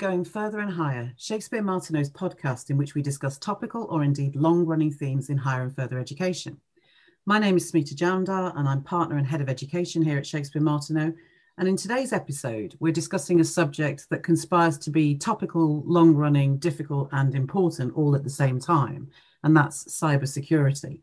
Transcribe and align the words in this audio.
Going 0.00 0.24
Further 0.24 0.60
and 0.60 0.72
Higher, 0.72 1.12
Shakespeare 1.18 1.60
Martineau's 1.60 2.08
podcast 2.08 2.70
in 2.70 2.78
which 2.78 2.94
we 2.94 3.02
discuss 3.02 3.36
topical 3.36 3.86
or 3.90 4.02
indeed 4.02 4.34
long 4.34 4.64
running 4.64 4.90
themes 4.90 5.28
in 5.28 5.36
higher 5.36 5.64
and 5.64 5.76
further 5.76 5.98
education. 5.98 6.58
My 7.26 7.38
name 7.38 7.58
is 7.58 7.70
Smita 7.70 7.94
Jamdar, 7.94 8.58
and 8.58 8.66
I'm 8.66 8.82
partner 8.82 9.18
and 9.18 9.26
head 9.26 9.42
of 9.42 9.50
education 9.50 10.00
here 10.00 10.16
at 10.16 10.26
Shakespeare 10.26 10.62
Martineau. 10.62 11.12
And 11.58 11.68
in 11.68 11.76
today's 11.76 12.14
episode, 12.14 12.76
we're 12.80 12.94
discussing 12.94 13.40
a 13.40 13.44
subject 13.44 14.08
that 14.08 14.22
conspires 14.22 14.78
to 14.78 14.90
be 14.90 15.18
topical, 15.18 15.82
long 15.84 16.14
running, 16.14 16.56
difficult, 16.56 17.10
and 17.12 17.34
important 17.34 17.92
all 17.94 18.16
at 18.16 18.24
the 18.24 18.30
same 18.30 18.58
time, 18.58 19.10
and 19.44 19.54
that's 19.54 19.84
cybersecurity. 19.84 21.02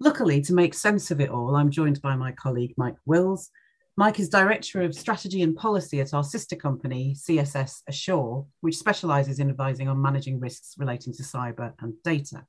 Luckily, 0.00 0.40
to 0.40 0.54
make 0.54 0.72
sense 0.72 1.10
of 1.10 1.20
it 1.20 1.28
all, 1.28 1.54
I'm 1.54 1.70
joined 1.70 2.00
by 2.00 2.16
my 2.16 2.32
colleague 2.32 2.72
Mike 2.78 2.96
Wills, 3.04 3.50
Mike 3.98 4.20
is 4.20 4.28
Director 4.28 4.82
of 4.82 4.94
Strategy 4.94 5.40
and 5.40 5.56
Policy 5.56 6.02
at 6.02 6.12
our 6.12 6.22
sister 6.22 6.54
company, 6.54 7.16
CSS 7.18 7.80
Assure, 7.88 8.44
which 8.60 8.76
specialises 8.76 9.38
in 9.38 9.48
advising 9.48 9.88
on 9.88 10.02
managing 10.02 10.38
risks 10.38 10.74
relating 10.76 11.14
to 11.14 11.22
cyber 11.22 11.72
and 11.80 11.94
data. 12.04 12.44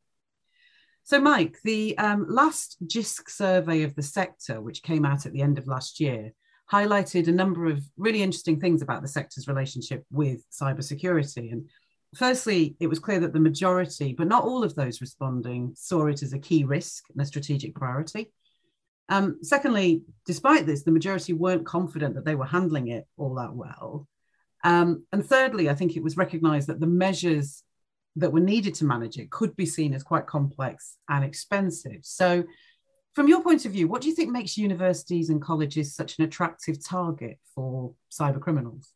So, 1.05 1.21
Mike, 1.21 1.55
the 1.63 1.97
um, 1.99 2.25
last 2.27 2.75
JISC 2.85 3.29
survey 3.29 3.83
of 3.83 3.95
the 3.95 4.01
sector, 4.01 4.59
which 4.59 4.83
came 4.83 5.05
out 5.05 5.25
at 5.25 5.31
the 5.31 5.41
end 5.41 5.57
of 5.57 5.67
last 5.67 6.01
year, 6.01 6.33
highlighted 6.69 7.29
a 7.29 7.31
number 7.31 7.67
of 7.67 7.81
really 7.95 8.21
interesting 8.21 8.59
things 8.59 8.81
about 8.81 9.01
the 9.01 9.07
sector's 9.07 9.47
relationship 9.47 10.03
with 10.11 10.43
cybersecurity. 10.51 11.53
And 11.53 11.69
firstly, 12.13 12.75
it 12.81 12.87
was 12.87 12.99
clear 12.99 13.21
that 13.21 13.31
the 13.31 13.39
majority, 13.39 14.11
but 14.11 14.27
not 14.27 14.43
all 14.43 14.65
of 14.65 14.75
those 14.75 14.99
responding, 14.99 15.71
saw 15.77 16.07
it 16.07 16.23
as 16.23 16.33
a 16.33 16.39
key 16.39 16.65
risk 16.65 17.05
and 17.09 17.21
a 17.21 17.25
strategic 17.25 17.73
priority. 17.73 18.33
Um, 19.09 19.39
secondly, 19.41 20.03
despite 20.25 20.65
this, 20.65 20.83
the 20.83 20.91
majority 20.91 21.33
weren't 21.33 21.65
confident 21.65 22.15
that 22.15 22.25
they 22.25 22.35
were 22.35 22.45
handling 22.45 22.89
it 22.89 23.05
all 23.17 23.35
that 23.35 23.53
well. 23.53 24.07
Um, 24.63 25.05
and 25.13 25.25
thirdly, 25.25 25.69
I 25.69 25.75
think 25.75 25.95
it 25.95 26.03
was 26.03 26.17
recognized 26.17 26.67
that 26.67 26.79
the 26.79 26.87
measures 26.87 27.63
that 28.17 28.33
were 28.33 28.39
needed 28.39 28.73
to 28.75 28.85
manage 28.85 29.17
it 29.17 29.31
could 29.31 29.55
be 29.55 29.65
seen 29.65 29.93
as 29.93 30.03
quite 30.03 30.25
complex 30.25 30.97
and 31.07 31.23
expensive. 31.23 31.99
So, 32.01 32.43
from 33.13 33.27
your 33.27 33.41
point 33.41 33.65
of 33.65 33.71
view, 33.71 33.87
what 33.87 34.01
do 34.01 34.09
you 34.09 34.15
think 34.15 34.29
makes 34.29 34.57
universities 34.57 35.29
and 35.29 35.41
colleges 35.41 35.95
such 35.95 36.19
an 36.19 36.25
attractive 36.25 36.83
target 36.83 37.39
for 37.55 37.93
cyber 38.11 38.39
criminals? 38.39 38.93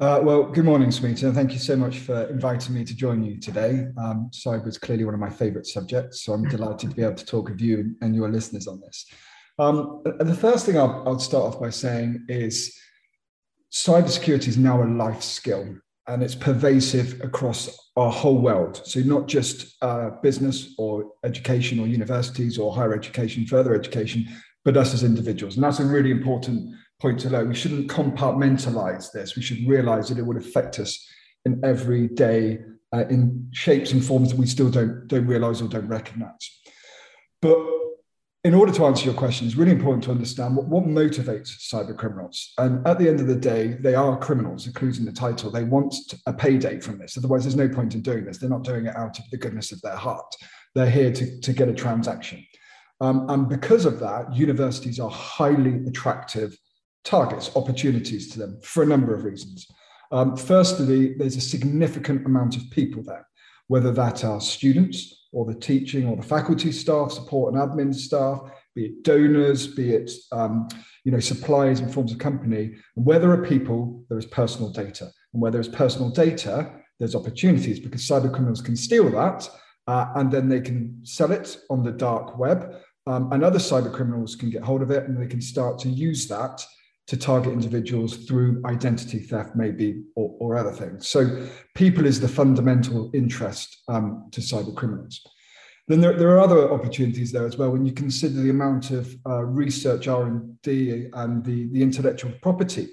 Uh, 0.00 0.20
well, 0.22 0.44
good 0.44 0.64
morning, 0.64 0.90
Smita. 0.90 1.24
And 1.24 1.34
thank 1.34 1.52
you 1.52 1.58
so 1.58 1.74
much 1.74 1.98
for 1.98 2.22
inviting 2.28 2.72
me 2.72 2.84
to 2.84 2.94
join 2.94 3.20
you 3.24 3.40
today. 3.40 3.88
Um, 4.00 4.30
cyber 4.32 4.68
is 4.68 4.78
clearly 4.78 5.04
one 5.04 5.12
of 5.12 5.18
my 5.18 5.28
favourite 5.28 5.66
subjects, 5.66 6.22
so 6.22 6.34
I'm 6.34 6.48
delighted 6.48 6.90
to 6.90 6.94
be 6.94 7.02
able 7.02 7.16
to 7.16 7.26
talk 7.26 7.48
with 7.48 7.60
you 7.60 7.96
and 8.00 8.14
your 8.14 8.28
listeners 8.28 8.68
on 8.68 8.80
this. 8.80 9.06
Um, 9.58 10.04
the 10.04 10.36
first 10.36 10.66
thing 10.66 10.78
I'll, 10.78 11.02
I'll 11.04 11.18
start 11.18 11.52
off 11.52 11.60
by 11.60 11.70
saying 11.70 12.26
is 12.28 12.78
cybersecurity 13.72 14.46
is 14.46 14.56
now 14.56 14.84
a 14.84 14.86
life 14.86 15.20
skill 15.20 15.76
and 16.06 16.22
it's 16.22 16.36
pervasive 16.36 17.20
across 17.24 17.90
our 17.96 18.12
whole 18.12 18.38
world. 18.38 18.80
So, 18.84 19.00
not 19.00 19.26
just 19.26 19.82
uh, 19.82 20.10
business 20.22 20.76
or 20.78 21.10
education 21.24 21.80
or 21.80 21.88
universities 21.88 22.56
or 22.56 22.72
higher 22.72 22.94
education, 22.94 23.46
further 23.46 23.74
education, 23.74 24.26
but 24.64 24.76
us 24.76 24.94
as 24.94 25.02
individuals. 25.02 25.56
And 25.56 25.64
that's 25.64 25.80
a 25.80 25.84
really 25.84 26.12
important 26.12 26.72
point 27.00 27.20
to. 27.20 27.44
We 27.44 27.54
shouldn't 27.54 27.90
compartmentalize 27.90 29.12
this. 29.12 29.36
We 29.36 29.42
should 29.42 29.68
realize 29.68 30.08
that 30.08 30.18
it 30.18 30.26
would 30.26 30.36
affect 30.36 30.78
us 30.78 31.08
in 31.44 31.60
every 31.64 32.08
day 32.08 32.58
uh, 32.92 33.04
in 33.08 33.48
shapes 33.52 33.92
and 33.92 34.04
forms 34.04 34.30
that 34.30 34.38
we 34.38 34.46
still 34.46 34.70
don't, 34.70 35.06
don't 35.08 35.26
realize 35.26 35.60
or 35.60 35.68
don't 35.68 35.88
recognize. 35.88 36.60
But 37.40 37.58
in 38.44 38.54
order 38.54 38.72
to 38.72 38.86
answer 38.86 39.04
your 39.04 39.14
question, 39.14 39.46
it's 39.46 39.56
really 39.56 39.72
important 39.72 40.04
to 40.04 40.10
understand 40.10 40.56
what, 40.56 40.66
what 40.66 40.84
motivates 40.84 41.50
cyber 41.72 41.96
criminals. 41.96 42.52
And 42.58 42.86
at 42.86 42.98
the 42.98 43.08
end 43.08 43.20
of 43.20 43.26
the 43.26 43.36
day, 43.36 43.76
they 43.80 43.94
are 43.94 44.18
criminals, 44.18 44.66
including 44.66 45.04
the 45.04 45.12
title. 45.12 45.50
They 45.50 45.64
want 45.64 45.94
a 46.26 46.32
payday 46.32 46.80
from 46.80 46.98
this. 46.98 47.18
Otherwise, 47.18 47.44
there's 47.44 47.56
no 47.56 47.68
point 47.68 47.94
in 47.94 48.00
doing 48.00 48.24
this. 48.24 48.38
They're 48.38 48.48
not 48.48 48.64
doing 48.64 48.86
it 48.86 48.96
out 48.96 49.18
of 49.18 49.24
the 49.30 49.38
goodness 49.38 49.70
of 49.72 49.82
their 49.82 49.96
heart. 49.96 50.34
They're 50.74 50.90
here 50.90 51.12
to, 51.12 51.40
to 51.40 51.52
get 51.52 51.68
a 51.68 51.74
transaction. 51.74 52.44
Um, 53.00 53.28
and 53.28 53.48
because 53.48 53.84
of 53.84 54.00
that, 54.00 54.34
universities 54.34 54.98
are 54.98 55.10
highly 55.10 55.86
attractive 55.86 56.56
targets, 57.08 57.50
opportunities 57.56 58.30
to 58.30 58.38
them 58.38 58.60
for 58.62 58.82
a 58.82 58.86
number 58.86 59.14
of 59.14 59.24
reasons. 59.24 59.66
Um, 60.12 60.36
firstly, 60.36 61.14
there's 61.14 61.36
a 61.36 61.40
significant 61.40 62.26
amount 62.26 62.56
of 62.56 62.70
people 62.70 63.02
there, 63.02 63.26
whether 63.68 63.92
that 63.92 64.24
are 64.24 64.40
students 64.40 65.26
or 65.32 65.46
the 65.46 65.58
teaching 65.58 66.06
or 66.06 66.16
the 66.16 66.22
faculty 66.22 66.70
staff, 66.70 67.12
support 67.12 67.54
and 67.54 67.62
admin 67.62 67.94
staff, 67.94 68.40
be 68.74 68.86
it 68.86 69.02
donors, 69.02 69.66
be 69.66 69.92
it 69.92 70.10
um, 70.32 70.68
you 71.04 71.12
know 71.12 71.20
suppliers 71.20 71.80
and 71.80 71.92
forms 71.92 72.12
of 72.12 72.18
company. 72.18 72.74
And 72.96 73.06
where 73.06 73.18
there 73.18 73.32
are 73.32 73.44
people, 73.44 74.04
there 74.08 74.18
is 74.18 74.26
personal 74.26 74.70
data, 74.70 75.10
and 75.32 75.42
where 75.42 75.50
there 75.50 75.60
is 75.60 75.68
personal 75.68 76.10
data, 76.10 76.70
there's 76.98 77.14
opportunities 77.14 77.80
because 77.80 78.02
cyber 78.02 78.30
criminals 78.30 78.60
can 78.60 78.76
steal 78.76 79.10
that 79.10 79.48
uh, 79.86 80.12
and 80.16 80.30
then 80.30 80.48
they 80.48 80.60
can 80.60 81.00
sell 81.02 81.32
it 81.32 81.56
on 81.70 81.82
the 81.82 81.92
dark 81.92 82.38
web. 82.38 82.74
Um, 83.06 83.32
and 83.32 83.42
other 83.42 83.58
cyber 83.58 83.92
criminals 83.92 84.36
can 84.36 84.50
get 84.50 84.62
hold 84.62 84.82
of 84.82 84.90
it 84.90 85.04
and 85.04 85.16
they 85.16 85.26
can 85.26 85.40
start 85.40 85.78
to 85.80 85.88
use 85.88 86.28
that 86.28 86.62
to 87.08 87.16
target 87.16 87.52
individuals 87.52 88.26
through 88.26 88.62
identity 88.66 89.18
theft, 89.18 89.56
maybe, 89.56 90.04
or, 90.14 90.36
or 90.40 90.56
other 90.56 90.72
things. 90.72 91.08
So, 91.08 91.48
people 91.74 92.06
is 92.06 92.20
the 92.20 92.28
fundamental 92.28 93.10
interest 93.14 93.82
um, 93.88 94.28
to 94.32 94.40
cyber 94.40 94.76
criminals. 94.76 95.20
Then 95.88 96.02
there, 96.02 96.12
there, 96.12 96.28
are 96.28 96.40
other 96.40 96.70
opportunities 96.70 97.32
there 97.32 97.46
as 97.46 97.56
well. 97.56 97.70
When 97.70 97.86
you 97.86 97.92
consider 97.92 98.34
the 98.34 98.50
amount 98.50 98.90
of 98.90 99.14
uh, 99.26 99.42
research, 99.42 100.06
R 100.06 100.26
and 100.26 100.60
D, 100.60 101.08
and 101.14 101.42
the, 101.42 101.68
the 101.72 101.82
intellectual 101.82 102.32
property 102.42 102.88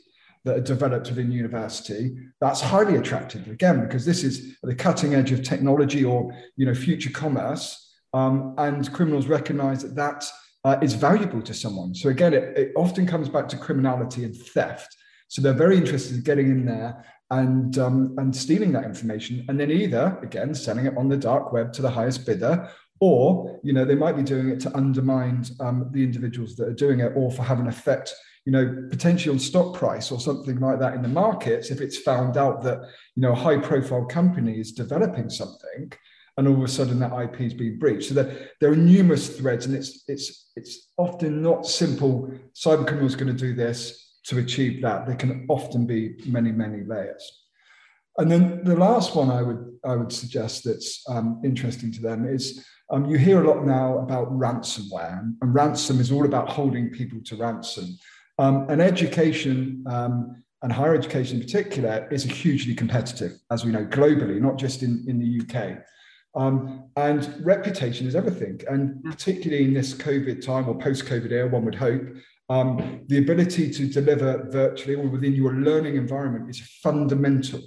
that 0.45 0.57
are 0.57 0.61
developed 0.61 1.09
within 1.09 1.29
university, 1.29 2.15
that's 2.39 2.61
highly 2.61 2.95
attractive. 2.95 3.47
Again, 3.49 3.81
because 3.81 4.05
this 4.05 4.23
is 4.23 4.55
the 4.63 4.75
cutting 4.75 5.13
edge 5.13 5.33
of 5.33 5.43
technology 5.43 6.05
or 6.05 6.33
you 6.55 6.65
know 6.65 6.73
future 6.73 7.09
commerce, 7.09 7.93
um, 8.13 8.55
and 8.57 8.91
criminals 8.93 9.27
recognise 9.27 9.81
that 9.81 9.95
that 9.95 10.25
uh, 10.65 10.79
is 10.81 10.95
valuable 10.95 11.43
to 11.43 11.53
someone. 11.53 11.93
So 11.93 12.09
again, 12.09 12.33
it, 12.33 12.57
it 12.57 12.71
often 12.75 13.05
comes 13.05 13.29
back 13.29 13.47
to 13.49 13.57
criminality 13.57 14.23
and 14.23 14.35
theft. 14.35 14.97
So 15.27 15.41
they're 15.41 15.53
very 15.53 15.77
interested 15.77 16.15
in 16.17 16.23
getting 16.23 16.49
in 16.49 16.65
there 16.65 17.05
and 17.29 17.77
um, 17.77 18.15
and 18.17 18.35
stealing 18.35 18.71
that 18.73 18.83
information, 18.83 19.45
and 19.47 19.59
then 19.59 19.71
either 19.71 20.19
again 20.21 20.53
selling 20.53 20.87
it 20.87 20.97
on 20.97 21.07
the 21.07 21.17
dark 21.17 21.53
web 21.53 21.71
to 21.73 21.81
the 21.81 21.89
highest 21.89 22.25
bidder, 22.25 22.69
or 22.99 23.59
you 23.63 23.73
know 23.73 23.85
they 23.85 23.95
might 23.95 24.17
be 24.17 24.23
doing 24.23 24.49
it 24.49 24.59
to 24.61 24.75
undermine 24.75 25.43
um, 25.59 25.89
the 25.91 26.03
individuals 26.03 26.55
that 26.55 26.67
are 26.67 26.73
doing 26.73 26.99
it, 26.99 27.13
or 27.15 27.31
for 27.31 27.43
having 27.43 27.65
an 27.65 27.71
effect, 27.71 28.13
you 28.45 28.51
know, 28.51 28.87
potentially 28.89 29.33
on 29.33 29.39
stock 29.39 29.75
price 29.75 30.11
or 30.11 30.19
something 30.19 30.59
like 30.59 30.79
that 30.79 30.93
in 30.93 31.01
the 31.01 31.07
markets 31.07 31.71
if 31.71 31.81
it's 31.81 31.97
found 31.97 32.37
out 32.37 32.61
that 32.63 32.79
you 33.15 33.21
know 33.21 33.31
a 33.31 33.35
high 33.35 33.57
profile 33.57 34.05
company 34.05 34.59
is 34.59 34.71
developing 34.71 35.29
something 35.29 35.91
and 36.37 36.47
all 36.47 36.55
of 36.55 36.63
a 36.63 36.67
sudden 36.67 36.99
that 36.99 37.17
IP 37.17 37.41
is 37.41 37.53
being 37.53 37.79
breached. 37.79 38.09
So 38.09 38.13
there, 38.15 38.49
there 38.59 38.71
are 38.71 38.75
numerous 38.75 39.37
threads, 39.37 39.65
and 39.65 39.75
it's 39.75 40.03
it's 40.07 40.51
it's 40.55 40.89
often 40.97 41.41
not 41.41 41.65
simple. 41.65 42.31
Cyber 42.53 42.85
criminals 42.85 43.15
going 43.15 43.35
to 43.35 43.47
do 43.47 43.53
this 43.53 44.19
to 44.25 44.39
achieve 44.39 44.81
that. 44.81 45.05
There 45.05 45.15
can 45.15 45.45
often 45.49 45.85
be 45.85 46.15
many 46.25 46.51
many 46.51 46.83
layers. 46.83 47.41
And 48.17 48.31
then 48.31 48.63
the 48.63 48.77
last 48.77 49.15
one 49.15 49.29
I 49.29 49.41
would 49.41 49.77
I 49.85 49.95
would 49.95 50.11
suggest 50.11 50.63
that's 50.63 51.03
um, 51.09 51.41
interesting 51.43 51.91
to 51.93 52.01
them 52.01 52.27
is 52.27 52.65
um, 52.91 53.05
you 53.05 53.17
hear 53.17 53.43
a 53.43 53.47
lot 53.47 53.65
now 53.65 53.99
about 53.99 54.31
ransomware, 54.31 55.19
and 55.41 55.55
ransom 55.55 55.99
is 55.99 56.11
all 56.11 56.25
about 56.25 56.49
holding 56.49 56.89
people 56.89 57.19
to 57.25 57.35
ransom. 57.35 57.97
Um, 58.37 58.67
and 58.69 58.81
education 58.81 59.83
um, 59.87 60.43
and 60.61 60.71
higher 60.71 60.95
education 60.95 61.37
in 61.37 61.43
particular 61.43 62.07
is 62.11 62.23
hugely 62.23 62.75
competitive, 62.75 63.33
as 63.51 63.63
we 63.63 63.71
know 63.71 63.85
globally, 63.85 64.41
not 64.41 64.57
just 64.57 64.83
in, 64.83 65.05
in 65.07 65.19
the 65.19 65.41
UK. 65.41 65.79
Um, 66.35 66.89
and 66.97 67.33
reputation 67.45 68.07
is 68.07 68.15
everything. 68.15 68.61
And 68.69 69.03
particularly 69.03 69.63
in 69.65 69.73
this 69.73 69.93
COVID 69.93 70.45
time 70.45 70.67
or 70.67 70.77
post 70.77 71.05
COVID 71.05 71.31
era, 71.31 71.47
one 71.47 71.65
would 71.65 71.75
hope, 71.75 72.03
um, 72.49 73.03
the 73.07 73.17
ability 73.17 73.71
to 73.71 73.87
deliver 73.87 74.47
virtually 74.51 74.95
or 74.95 75.07
within 75.07 75.33
your 75.33 75.53
learning 75.53 75.95
environment 75.95 76.49
is 76.49 76.59
fundamental 76.83 77.61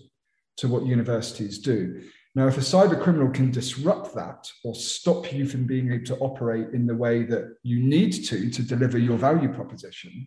to 0.59 0.69
what 0.69 0.87
universities 0.87 1.59
do. 1.59 2.03
Now, 2.35 2.47
if 2.47 2.57
a 2.57 2.61
cyber 2.61 3.01
criminal 3.01 3.31
can 3.31 3.51
disrupt 3.51 4.15
that 4.15 4.49
or 4.63 4.75
stop 4.75 5.33
you 5.33 5.47
from 5.47 5.67
being 5.67 5.93
able 5.93 6.05
to 6.07 6.19
operate 6.19 6.69
in 6.73 6.87
the 6.87 6.95
way 6.95 7.25
that 7.25 7.57
you 7.63 7.81
need 7.81 8.13
to 8.27 8.51
to 8.51 8.63
deliver 8.63 8.99
your 8.99 9.17
value 9.17 9.53
proposition, 9.53 10.27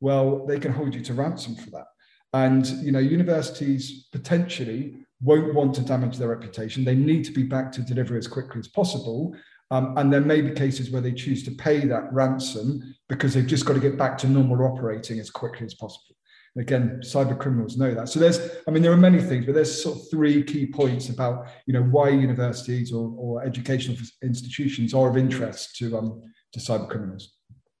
well, 0.00 0.44
they 0.44 0.58
can 0.58 0.72
hold 0.72 0.94
you 0.94 1.00
to 1.02 1.14
ransom 1.14 1.54
for 1.54 1.70
that. 1.70 1.86
And 2.32 2.66
you 2.84 2.92
know, 2.92 2.98
universities 2.98 4.08
potentially 4.12 5.05
won't 5.20 5.54
want 5.54 5.74
to 5.74 5.80
damage 5.82 6.18
their 6.18 6.28
reputation. 6.28 6.84
They 6.84 6.94
need 6.94 7.24
to 7.24 7.32
be 7.32 7.42
back 7.42 7.72
to 7.72 7.82
deliver 7.82 8.16
as 8.16 8.28
quickly 8.28 8.60
as 8.60 8.68
possible. 8.68 9.34
Um, 9.70 9.96
and 9.96 10.12
there 10.12 10.20
may 10.20 10.42
be 10.42 10.52
cases 10.52 10.90
where 10.90 11.02
they 11.02 11.12
choose 11.12 11.42
to 11.44 11.50
pay 11.50 11.80
that 11.86 12.12
ransom 12.12 12.94
because 13.08 13.34
they've 13.34 13.46
just 13.46 13.64
got 13.64 13.72
to 13.72 13.80
get 13.80 13.98
back 13.98 14.16
to 14.18 14.28
normal 14.28 14.64
operating 14.64 15.18
as 15.18 15.30
quickly 15.30 15.66
as 15.66 15.74
possible. 15.74 16.14
And 16.54 16.62
again, 16.62 17.00
cyber 17.02 17.38
criminals 17.38 17.76
know 17.76 17.92
that. 17.92 18.08
So 18.08 18.20
there's, 18.20 18.38
I 18.66 18.70
mean, 18.70 18.82
there 18.82 18.92
are 18.92 18.96
many 18.96 19.20
things, 19.20 19.44
but 19.44 19.54
there's 19.54 19.82
sort 19.82 19.98
of 19.98 20.10
three 20.10 20.42
key 20.44 20.66
points 20.66 21.08
about, 21.08 21.48
you 21.66 21.72
know, 21.72 21.82
why 21.82 22.10
universities 22.10 22.92
or, 22.92 23.12
or 23.18 23.44
educational 23.44 23.96
institutions 24.22 24.94
are 24.94 25.10
of 25.10 25.16
interest 25.16 25.76
to 25.76 25.98
um, 25.98 26.22
to 26.52 26.60
cyber 26.60 26.88
criminals. 26.88 27.34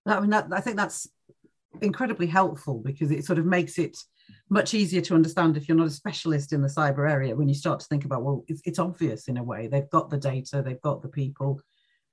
I 0.04 0.20
mean, 0.20 0.30
that, 0.30 0.48
I 0.52 0.60
think 0.60 0.76
that's 0.76 1.08
incredibly 1.82 2.26
helpful 2.26 2.80
because 2.84 3.10
it 3.10 3.24
sort 3.24 3.38
of 3.38 3.46
makes 3.46 3.78
it 3.78 3.96
much 4.48 4.74
easier 4.74 5.00
to 5.00 5.14
understand 5.14 5.56
if 5.56 5.68
you're 5.68 5.76
not 5.76 5.86
a 5.86 5.90
specialist 5.90 6.52
in 6.52 6.60
the 6.60 6.68
cyber 6.68 7.08
area 7.08 7.34
when 7.34 7.48
you 7.48 7.54
start 7.54 7.80
to 7.80 7.86
think 7.86 8.04
about 8.04 8.22
well 8.22 8.44
it's, 8.48 8.60
it's 8.64 8.78
obvious 8.78 9.28
in 9.28 9.36
a 9.36 9.42
way. 9.42 9.66
They've 9.66 9.90
got 9.90 10.10
the 10.10 10.18
data 10.18 10.62
they've 10.62 10.80
got 10.80 11.02
the 11.02 11.08
people. 11.08 11.60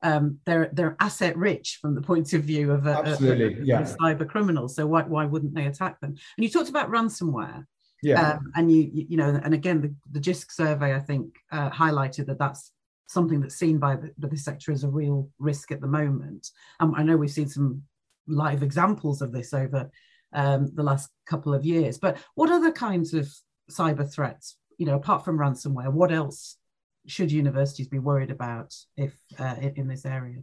Um, 0.01 0.39
they're 0.45 0.69
they're 0.73 0.97
asset 0.99 1.37
rich 1.37 1.79
from 1.81 1.95
the 1.95 2.01
point 2.01 2.33
of 2.33 2.43
view 2.43 2.71
of 2.71 2.85
a, 2.87 2.97
Absolutely, 3.05 3.55
a, 3.55 3.61
a, 3.61 3.65
yeah. 3.65 3.79
a 3.79 3.83
cyber 3.83 4.27
criminal 4.27 4.67
so 4.67 4.85
why, 4.85 5.03
why 5.03 5.25
wouldn't 5.25 5.55
they 5.55 5.65
attack 5.65 5.99
them? 6.01 6.11
And 6.11 6.43
you 6.43 6.49
talked 6.49 6.69
about 6.69 6.89
ransomware. 6.91 7.65
Yeah. 8.01 8.33
Um, 8.33 8.51
and 8.55 8.71
you 8.71 8.89
you 8.93 9.17
know 9.17 9.39
and 9.43 9.53
again 9.53 9.81
the, 9.81 9.95
the 10.11 10.19
JISC 10.19 10.51
survey 10.51 10.93
i 10.93 10.99
think 10.99 11.35
uh, 11.53 11.69
highlighted 11.69 12.25
that 12.25 12.37
that's 12.37 12.73
something 13.07 13.39
that's 13.39 13.55
seen 13.55 13.77
by 13.77 13.95
the, 13.95 14.11
by 14.17 14.27
the 14.27 14.37
sector 14.37 14.71
as 14.71 14.83
a 14.83 14.89
real 14.89 15.29
risk 15.39 15.71
at 15.71 15.79
the 15.79 15.87
moment. 15.87 16.49
And 16.79 16.95
i 16.97 17.03
know 17.03 17.15
we've 17.15 17.31
seen 17.31 17.47
some 17.47 17.83
live 18.27 18.63
examples 18.63 19.21
of 19.21 19.31
this 19.31 19.53
over 19.53 19.89
um, 20.33 20.69
the 20.73 20.83
last 20.83 21.09
couple 21.25 21.53
of 21.53 21.65
years. 21.65 21.97
But 21.97 22.17
what 22.35 22.51
other 22.51 22.71
kinds 22.71 23.13
of 23.13 23.29
cyber 23.71 24.11
threats, 24.11 24.57
you 24.77 24.85
know, 24.85 24.95
apart 24.95 25.23
from 25.23 25.37
ransomware, 25.37 25.91
what 25.91 26.11
else 26.11 26.57
should 27.05 27.31
universities 27.31 27.87
be 27.87 27.99
worried 27.99 28.31
about 28.31 28.73
if 28.97 29.13
uh, 29.39 29.55
in 29.75 29.87
this 29.87 30.05
area? 30.05 30.41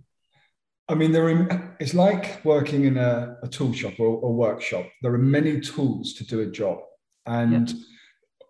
I 0.88 0.94
mean, 0.94 1.12
there 1.12 1.28
are, 1.28 1.76
it's 1.78 1.94
like 1.94 2.44
working 2.44 2.84
in 2.84 2.96
a, 2.96 3.36
a 3.42 3.48
tool 3.48 3.72
shop 3.72 3.94
or 4.00 4.24
a 4.24 4.30
workshop. 4.30 4.86
There 5.02 5.14
are 5.14 5.18
many 5.18 5.60
tools 5.60 6.14
to 6.14 6.24
do 6.24 6.40
a 6.40 6.46
job. 6.46 6.80
And 7.26 7.72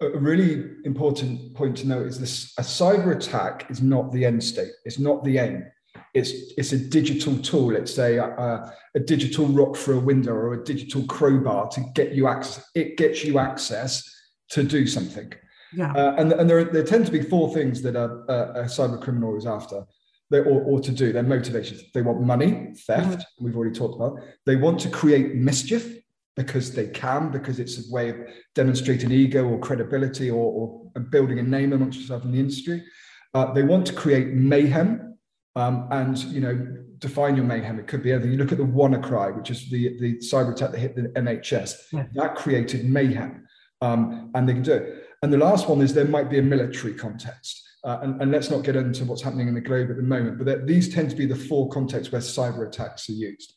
a 0.01 0.19
really 0.19 0.65
important 0.85 1.55
point 1.55 1.77
to 1.79 1.87
note 1.87 2.07
is 2.07 2.19
this 2.19 2.55
a 2.57 2.63
cyber 2.63 3.15
attack 3.15 3.71
is 3.71 3.83
not 3.83 4.11
the 4.11 4.25
end 4.25 4.43
state, 4.43 4.71
it's 4.85 4.99
not 4.99 5.23
the 5.23 5.37
aim 5.39 5.65
it's 6.15 6.33
it's 6.57 6.73
a 6.73 6.79
digital 6.79 7.37
tool. 7.39 7.77
It's 7.77 7.99
a, 7.99 8.19
a, 8.19 8.73
a 8.95 9.01
digital 9.01 9.47
rock 9.47 9.77
for 9.77 9.95
a 9.95 10.01
window 10.01 10.33
or 10.33 10.55
a 10.55 10.65
digital 10.65 11.05
crowbar 11.05 11.69
to 11.69 11.81
get 11.95 12.13
you 12.13 12.27
access 12.27 12.69
it 12.75 12.97
gets 12.97 13.25
you 13.25 13.39
access 13.39 14.09
to 14.51 14.63
do 14.63 14.87
something. 14.87 15.33
Yeah. 15.73 15.93
Uh, 15.93 16.15
and 16.19 16.33
and 16.33 16.51
there, 16.51 16.65
there 16.65 16.83
tend 16.83 17.07
to 17.07 17.13
be 17.13 17.23
four 17.23 17.53
things 17.55 17.83
that 17.83 17.97
a, 17.97 18.07
a, 18.29 18.63
a 18.63 18.65
cyber 18.65 19.01
criminal 19.01 19.37
is 19.37 19.47
after. 19.47 19.85
They, 20.31 20.39
or, 20.39 20.63
or 20.63 20.81
to 20.81 20.93
do. 20.93 21.13
Their 21.13 21.25
motivations. 21.25 21.83
They 21.93 22.03
want 22.03 22.21
money 22.21 22.73
theft 22.87 23.19
mm-hmm. 23.19 23.45
we've 23.45 23.57
already 23.57 23.75
talked 23.75 23.97
about. 23.97 24.21
They 24.47 24.55
want 24.55 24.79
to 24.81 24.89
create 24.89 25.35
mischief 25.35 26.01
because 26.37 26.73
they 26.73 26.87
can 26.87 27.31
because 27.31 27.59
it's 27.59 27.79
a 27.79 27.93
way 27.93 28.11
of 28.11 28.17
demonstrating 28.55 29.11
ego 29.11 29.47
or 29.47 29.59
credibility 29.59 30.31
or, 30.31 30.91
or 30.95 31.01
building 31.03 31.39
a 31.39 31.43
name 31.43 31.73
amongst 31.73 31.99
yourself 31.99 32.25
in 32.25 32.33
the 32.33 32.39
industry. 32.39 32.83
Uh, 33.35 33.53
they 33.53 33.63
want 33.63 33.87
to 33.87 33.93
create 33.93 34.29
mayhem 34.29 35.10
um, 35.57 35.89
and 35.91 36.19
you 36.25 36.41
know, 36.41 36.55
define 36.99 37.37
your 37.37 37.45
mayhem. 37.45 37.79
It 37.79 37.87
could 37.87 38.03
be 38.03 38.13
anything. 38.13 38.33
You 38.33 38.39
look 38.39 38.53
at 38.53 38.59
the 38.59 38.65
WannaCry, 38.65 39.37
which 39.37 39.51
is 39.51 39.69
the 39.71 39.99
the 39.99 40.17
cyber 40.19 40.53
attack 40.53 40.73
that 40.73 40.79
hit 40.79 40.97
the 40.97 41.03
NHS. 41.21 41.93
Yeah. 41.93 42.07
That 42.15 42.37
created 42.37 42.85
mayhem, 42.85 43.47
um, 43.81 44.31
and 44.35 44.49
they 44.49 44.55
can 44.55 44.63
do 44.63 44.75
it. 44.75 45.07
And 45.23 45.33
the 45.33 45.39
last 45.39 45.69
one 45.69 45.83
is 45.83 45.93
there 45.93 46.07
might 46.07 46.31
be 46.31 46.39
a 46.39 46.43
military 46.43 46.95
context. 46.95 47.67
Uh, 47.83 47.99
and, 48.03 48.21
and, 48.21 48.31
let's 48.31 48.51
not 48.51 48.63
get 48.63 48.77
into 48.77 49.07
what's 49.07 49.23
happening 49.23 49.49
in 49.49 49.55
the 49.55 49.61
globe 49.61 49.89
at 49.91 49.97
the 49.97 50.03
moment, 50.03 50.39
but 50.39 50.67
these 50.67 50.95
tend 50.95 51.09
to 51.09 51.17
be 51.17 51.25
the 51.25 51.35
four 51.35 51.67
contexts 51.71 52.13
where 52.13 52.21
cyber 52.21 52.69
attacks 52.69 53.09
are 53.09 53.15
used. 53.15 53.55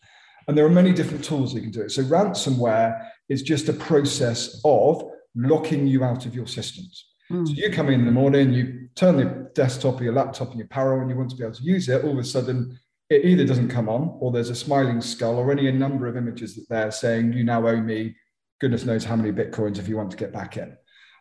And 0.47 0.57
there 0.57 0.65
are 0.65 0.69
many 0.69 0.93
different 0.93 1.25
tools 1.25 1.53
you 1.53 1.59
can 1.59 1.71
do 1.71 1.81
it. 1.81 1.91
So 1.91 2.03
ransomware 2.03 3.05
is 3.27 3.41
just 3.41 3.67
a 3.67 3.73
process 3.73 4.61
of 4.63 5.03
locking 5.35 5.87
you 5.87 6.05
out 6.05 6.25
of 6.25 6.35
your 6.35 6.47
systems. 6.47 7.12
Mm. 7.31 7.47
So 7.47 7.53
you 7.53 7.71
come 7.71 7.89
in 7.89 8.01
in 8.01 8.05
the 8.05 8.11
morning, 8.11 8.53
you 8.53 8.89
turn 8.95 9.17
the 9.17 9.49
desktop 9.55 9.99
or 9.99 10.03
your 10.03 10.13
laptop 10.13 10.49
and 10.49 10.59
your 10.59 10.67
power 10.67 10.95
on, 10.95 11.01
and 11.01 11.09
you 11.09 11.15
want 11.15 11.29
to 11.31 11.35
be 11.35 11.43
able 11.43 11.55
to 11.55 11.63
use 11.63 11.89
it. 11.89 12.03
All 12.03 12.11
of 12.11 12.17
a 12.17 12.23
sudden, 12.23 12.77
it 13.09 13.25
either 13.25 13.45
doesn't 13.45 13.69
come 13.69 13.89
on, 13.89 14.17
or 14.19 14.31
there's 14.31 14.49
a 14.49 14.55
smiling 14.55 15.01
skull, 15.01 15.37
or 15.37 15.51
any 15.51 15.71
number 15.71 16.07
of 16.07 16.17
images 16.17 16.55
that 16.55 16.67
they're 16.69 16.91
saying, 16.91 17.33
you 17.33 17.43
now 17.43 17.67
owe 17.67 17.81
me 17.81 18.15
goodness 18.63 18.85
knows 18.85 19.03
how 19.03 19.17
many 19.17 19.29
bitcoins 19.29 19.77
if 19.77 19.89
you 19.89 19.97
want 19.97 20.09
to 20.09 20.15
get 20.15 20.31
back 20.31 20.55
in. 20.55 20.73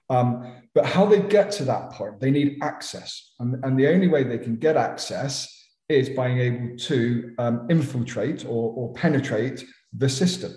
Um, 0.08 0.62
but 0.76 0.87
how 0.87 1.04
they 1.06 1.20
get 1.20 1.50
to 1.52 1.64
that 1.64 1.90
point, 1.90 2.20
they 2.20 2.31
need 2.31 2.58
access. 2.62 3.32
And, 3.40 3.56
and 3.64 3.76
the 3.76 3.88
only 3.88 4.06
way 4.06 4.22
they 4.22 4.38
can 4.38 4.56
get 4.56 4.76
access 4.76 5.52
is 5.88 6.08
by 6.10 6.28
being 6.28 6.38
able 6.38 6.76
to 6.76 7.34
um, 7.38 7.66
infiltrate 7.69 8.44
or, 8.44 8.72
or, 8.76 8.93
penetrate 8.94 9.64
the 9.93 10.08
system. 10.08 10.52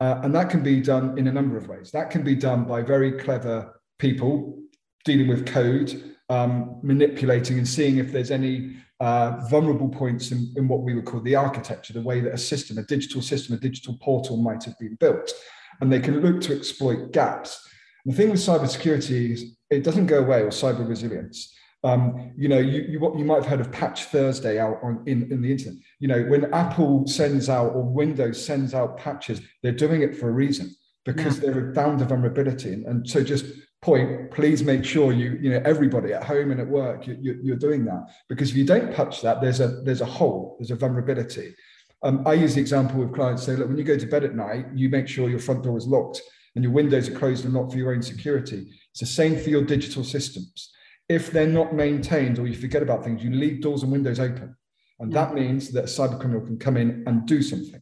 Uh, 0.00 0.20
and 0.22 0.34
that 0.34 0.48
can 0.48 0.62
be 0.62 0.80
done 0.80 1.18
in 1.18 1.28
a 1.28 1.32
number 1.32 1.58
of 1.58 1.68
ways. 1.68 1.90
That 1.90 2.08
can 2.08 2.22
be 2.22 2.34
done 2.34 2.64
by 2.64 2.80
very 2.80 3.12
clever 3.12 3.78
people 3.98 4.58
dealing 5.04 5.28
with 5.28 5.46
code, 5.46 6.14
um, 6.28 6.80
manipulating 6.82 7.58
and 7.58 7.68
seeing 7.68 7.98
if 7.98 8.12
there's 8.12 8.30
any 8.30 8.76
uh, 9.00 9.38
vulnerable 9.50 9.88
points 9.88 10.30
in, 10.30 10.52
in, 10.56 10.68
what 10.68 10.80
we 10.80 10.94
would 10.94 11.04
call 11.04 11.20
the 11.20 11.34
architecture, 11.34 11.92
the 11.92 12.00
way 12.00 12.20
that 12.20 12.32
a 12.32 12.38
system, 12.38 12.78
a 12.78 12.82
digital 12.82 13.20
system, 13.20 13.54
a 13.54 13.58
digital 13.58 13.98
portal 14.00 14.36
might 14.36 14.64
have 14.64 14.78
been 14.78 14.94
built. 14.96 15.32
And 15.80 15.92
they 15.92 16.00
can 16.00 16.20
look 16.20 16.40
to 16.42 16.56
exploit 16.56 17.12
gaps. 17.12 17.68
The 18.04 18.12
thing 18.12 18.30
with 18.30 18.40
cybersecurity 18.40 19.32
is 19.32 19.56
it 19.70 19.82
doesn't 19.82 20.06
go 20.06 20.18
away, 20.18 20.42
or 20.42 20.48
cyber 20.48 20.88
resilience. 20.88 21.54
Um, 21.82 22.32
you 22.36 22.48
know, 22.48 22.58
you, 22.58 22.82
you, 22.82 23.18
you 23.18 23.24
might 23.24 23.42
have 23.42 23.46
heard 23.46 23.60
of 23.60 23.70
Patch 23.72 24.04
Thursday 24.04 24.58
out 24.58 24.78
on 24.82 25.02
in, 25.06 25.30
in 25.30 25.42
the 25.42 25.50
internet. 25.50 25.78
You 25.98 26.08
know, 26.08 26.22
when 26.22 26.52
Apple 26.54 27.06
sends 27.06 27.48
out 27.50 27.74
or 27.74 27.82
Windows 27.82 28.42
sends 28.42 28.72
out 28.72 28.96
patches, 28.96 29.40
they're 29.62 29.72
doing 29.72 30.00
it 30.02 30.16
for 30.16 30.28
a 30.28 30.32
reason 30.32 30.74
because 31.04 31.42
yeah. 31.42 31.50
they've 31.50 31.74
found 31.74 32.00
a 32.00 32.06
vulnerability. 32.06 32.72
And, 32.72 32.86
and 32.86 33.08
so 33.08 33.22
just 33.22 33.44
point, 33.84 34.30
please 34.30 34.64
make 34.64 34.82
sure 34.82 35.12
you, 35.12 35.38
you 35.42 35.50
know, 35.50 35.62
everybody 35.64 36.14
at 36.14 36.24
home 36.24 36.50
and 36.50 36.58
at 36.58 36.66
work, 36.66 37.06
you, 37.06 37.38
you, 37.42 37.52
are 37.52 37.56
doing 37.56 37.84
that. 37.84 38.06
Because 38.30 38.50
if 38.50 38.56
you 38.56 38.64
don't 38.64 38.94
patch 38.94 39.20
that, 39.20 39.42
there's 39.42 39.60
a 39.60 39.68
there's 39.82 40.00
a 40.00 40.06
hole, 40.06 40.56
there's 40.58 40.70
a 40.70 40.76
vulnerability. 40.76 41.54
Um, 42.02 42.22
I 42.26 42.32
use 42.32 42.54
the 42.54 42.62
example 42.62 42.98
with 42.98 43.14
clients 43.14 43.44
say, 43.44 43.56
look, 43.56 43.68
when 43.68 43.76
you 43.76 43.84
go 43.84 43.98
to 43.98 44.06
bed 44.06 44.24
at 44.24 44.34
night, 44.34 44.66
you 44.74 44.88
make 44.88 45.06
sure 45.06 45.28
your 45.28 45.38
front 45.38 45.62
door 45.62 45.76
is 45.76 45.86
locked 45.86 46.20
and 46.54 46.64
your 46.64 46.72
windows 46.72 47.08
are 47.08 47.18
closed 47.18 47.44
and 47.44 47.52
locked 47.52 47.72
for 47.72 47.78
your 47.78 47.92
own 47.92 48.02
security. 48.02 48.66
It's 48.90 49.00
the 49.00 49.06
same 49.06 49.38
for 49.38 49.50
your 49.50 49.64
digital 49.64 50.02
systems. 50.02 50.72
If 51.08 51.30
they're 51.30 51.46
not 51.46 51.74
maintained 51.74 52.38
or 52.38 52.46
you 52.46 52.54
forget 52.54 52.82
about 52.82 53.04
things, 53.04 53.22
you 53.22 53.30
leave 53.30 53.60
doors 53.60 53.82
and 53.82 53.92
windows 53.92 54.18
open. 54.18 54.56
And 55.00 55.12
yeah. 55.12 55.24
that 55.24 55.34
means 55.34 55.70
that 55.72 55.84
a 55.84 55.86
cyber 55.86 56.18
criminal 56.18 56.42
can 56.42 56.58
come 56.58 56.76
in 56.78 57.04
and 57.06 57.26
do 57.26 57.42
something. 57.42 57.80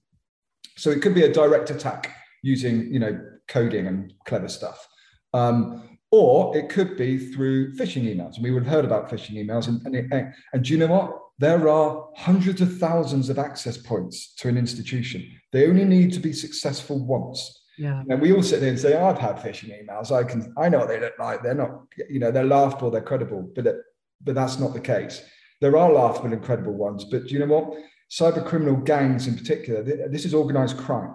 So 0.77 0.91
it 0.91 1.01
could 1.03 1.15
be 1.15 1.23
a 1.23 1.33
direct 1.33 1.71
attack 1.71 2.13
using, 2.43 2.93
you 2.93 2.99
know, 2.99 3.21
coding 3.49 3.87
and 3.87 4.13
clever 4.25 4.49
stuff. 4.49 4.87
Um, 5.35 5.92
or 6.13 6.55
it 6.55 6.69
could 6.69 6.97
be 6.97 7.19
through 7.19 7.75
phishing 7.75 8.05
emails. 8.05 8.35
And 8.35 8.45
we 8.45 8.51
would 8.51 8.65
have 8.65 8.73
heard 8.73 8.85
about 8.85 9.09
phishing 9.09 9.43
emails. 9.43 9.67
And, 9.67 9.85
and, 9.87 9.97
it, 9.97 10.07
eh, 10.13 10.25
and 10.53 10.63
do 10.63 10.73
you 10.73 10.79
know 10.79 10.87
what? 10.87 11.19
There 11.39 11.69
are 11.69 12.09
hundreds 12.17 12.61
of 12.61 12.79
thousands 12.79 13.31
of 13.31 13.39
access 13.39 13.79
points 13.79 14.35
to 14.37 14.49
an 14.49 14.59
institution. 14.59 15.27
They 15.53 15.67
only 15.67 15.87
need 15.87 16.13
to 16.13 16.21
be 16.21 16.35
successful 16.35 17.05
once. 17.05 17.63
Yeah. 17.79 18.03
And 18.11 18.21
we 18.21 18.33
all 18.35 18.43
sit 18.43 18.61
there 18.61 18.69
and 18.69 18.79
say, 18.79 18.95
oh, 18.95 19.07
I've 19.07 19.19
had 19.19 19.37
phishing 19.37 19.73
emails. 19.73 20.13
I 20.13 20.23
can, 20.23 20.53
I 20.59 20.69
know 20.69 20.81
what 20.81 20.89
they 20.89 21.01
look 21.01 21.19
like. 21.19 21.43
They're 21.43 21.55
not, 21.55 21.71
you 22.11 22.21
know, 22.21 22.31
they're 22.31 22.45
laughable, 22.45 22.91
they're 22.91 23.01
credible, 23.01 23.51
but, 23.55 23.67
it, 23.67 23.77
but 24.23 24.35
that's 24.35 24.59
not 24.59 24.75
the 24.75 24.81
case. 24.81 25.25
There 25.63 25.77
are 25.79 25.93
laughable 25.93 26.35
and 26.35 26.43
credible 26.43 26.75
ones, 26.75 27.07
but 27.11 27.27
do 27.27 27.35
you 27.35 27.41
know 27.41 27.47
what? 27.47 27.79
Cyber 28.11 28.47
criminal 28.47 28.77
gangs 28.77 29.27
in 29.27 29.35
particular, 29.35 29.83
this 29.83 30.27
is 30.27 30.35
organized 30.35 30.77
crime. 30.77 31.15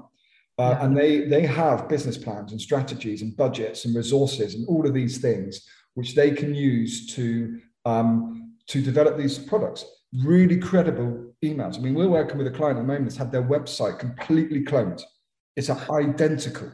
Uh, 0.60 0.76
yeah. 0.76 0.86
And 0.86 0.98
they 0.98 1.26
they 1.26 1.46
have 1.46 1.88
business 1.88 2.18
plans 2.18 2.52
and 2.52 2.60
strategies 2.60 3.22
and 3.22 3.38
budgets 3.38 3.86
and 3.86 3.96
resources 3.96 4.56
and 4.56 4.68
all 4.68 4.88
of 4.88 4.94
these 4.94 5.20
things 5.20 5.68
which 5.98 6.14
they 6.14 6.30
can 6.30 6.54
use 6.54 7.08
to 7.16 7.60
um, 7.86 8.54
to 8.68 8.82
develop 8.82 9.18
these 9.18 9.40
products. 9.40 9.84
Really 10.24 10.58
credible 10.58 11.34
emails. 11.44 11.78
I 11.78 11.82
mean, 11.82 11.96
we're 11.96 12.08
working 12.08 12.38
with 12.38 12.48
a 12.48 12.52
client 12.52 12.78
at 12.78 12.82
the 12.82 12.88
moment 12.88 13.06
that's 13.06 13.18
had 13.18 13.32
their 13.32 13.44
website 13.44 14.00
completely 14.00 14.64
cloned. 14.64 15.02
It's 15.56 15.70
identical. 15.70 16.72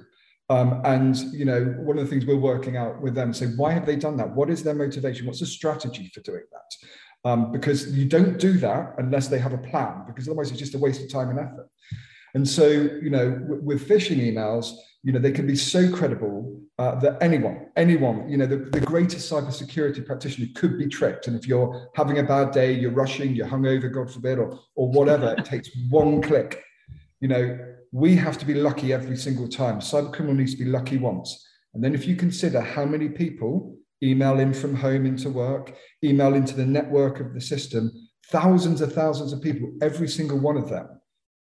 Um, 0.49 0.81
and 0.83 1.15
you 1.33 1.45
know, 1.45 1.63
one 1.79 1.97
of 1.97 2.03
the 2.03 2.09
things 2.09 2.25
we're 2.25 2.35
working 2.35 2.75
out 2.75 3.01
with 3.01 3.15
them, 3.15 3.33
say, 3.33 3.47
why 3.55 3.71
have 3.71 3.85
they 3.85 3.95
done 3.95 4.17
that? 4.17 4.29
What 4.35 4.49
is 4.49 4.61
their 4.61 4.75
motivation? 4.75 5.25
What's 5.25 5.39
the 5.39 5.45
strategy 5.45 6.11
for 6.13 6.19
doing 6.19 6.43
that? 6.51 7.29
Um, 7.29 7.51
because 7.53 7.95
you 7.97 8.05
don't 8.05 8.37
do 8.37 8.53
that 8.57 8.95
unless 8.97 9.29
they 9.29 9.39
have 9.39 9.53
a 9.53 9.57
plan, 9.57 10.03
because 10.05 10.27
otherwise 10.27 10.51
it's 10.51 10.59
just 10.59 10.75
a 10.75 10.79
waste 10.79 11.01
of 11.01 11.09
time 11.09 11.29
and 11.29 11.39
effort. 11.39 11.69
And 12.33 12.47
so, 12.47 12.67
you 12.67 13.09
know, 13.09 13.39
with 13.47 13.87
phishing 13.87 14.17
emails, 14.17 14.73
you 15.03 15.11
know, 15.11 15.19
they 15.19 15.31
can 15.31 15.45
be 15.45 15.55
so 15.55 15.91
credible 15.91 16.61
uh, 16.79 16.95
that 16.95 17.21
anyone, 17.21 17.67
anyone, 17.75 18.27
you 18.27 18.37
know, 18.37 18.47
the, 18.47 18.57
the 18.57 18.79
greatest 18.79 19.31
cybersecurity 19.31 20.05
practitioner 20.05 20.47
could 20.55 20.77
be 20.77 20.87
tricked. 20.87 21.27
And 21.27 21.35
if 21.35 21.47
you're 21.47 21.89
having 21.95 22.19
a 22.19 22.23
bad 22.23 22.51
day, 22.51 22.73
you're 22.73 22.91
rushing, 22.91 23.35
you're 23.35 23.47
hungover, 23.47 23.93
God 23.93 24.11
forbid, 24.11 24.39
or, 24.39 24.59
or 24.75 24.89
whatever, 24.89 25.35
it 25.37 25.45
takes 25.45 25.69
one 25.89 26.21
click. 26.21 26.63
You 27.19 27.27
know, 27.27 27.59
we 27.91 28.15
have 28.15 28.39
to 28.39 28.45
be 28.45 28.55
lucky 28.55 28.93
every 28.93 29.17
single 29.17 29.47
time. 29.47 29.79
Cybercriminal 29.79 30.35
needs 30.35 30.55
to 30.55 30.63
be 30.63 30.69
lucky 30.69 30.97
once. 30.97 31.47
And 31.75 31.83
then 31.83 31.93
if 31.93 32.07
you 32.07 32.15
consider 32.15 32.61
how 32.61 32.85
many 32.85 33.09
people 33.09 33.77
email 34.01 34.39
in 34.39 34.53
from 34.53 34.75
home 34.75 35.05
into 35.05 35.29
work, 35.29 35.75
email 36.03 36.33
into 36.33 36.55
the 36.55 36.65
network 36.65 37.19
of 37.19 37.33
the 37.33 37.41
system, 37.41 37.91
thousands 38.29 38.81
of 38.81 38.93
thousands 38.93 39.33
of 39.33 39.41
people, 39.41 39.71
every 39.81 40.07
single 40.07 40.39
one 40.39 40.57
of 40.57 40.69
them 40.69 40.87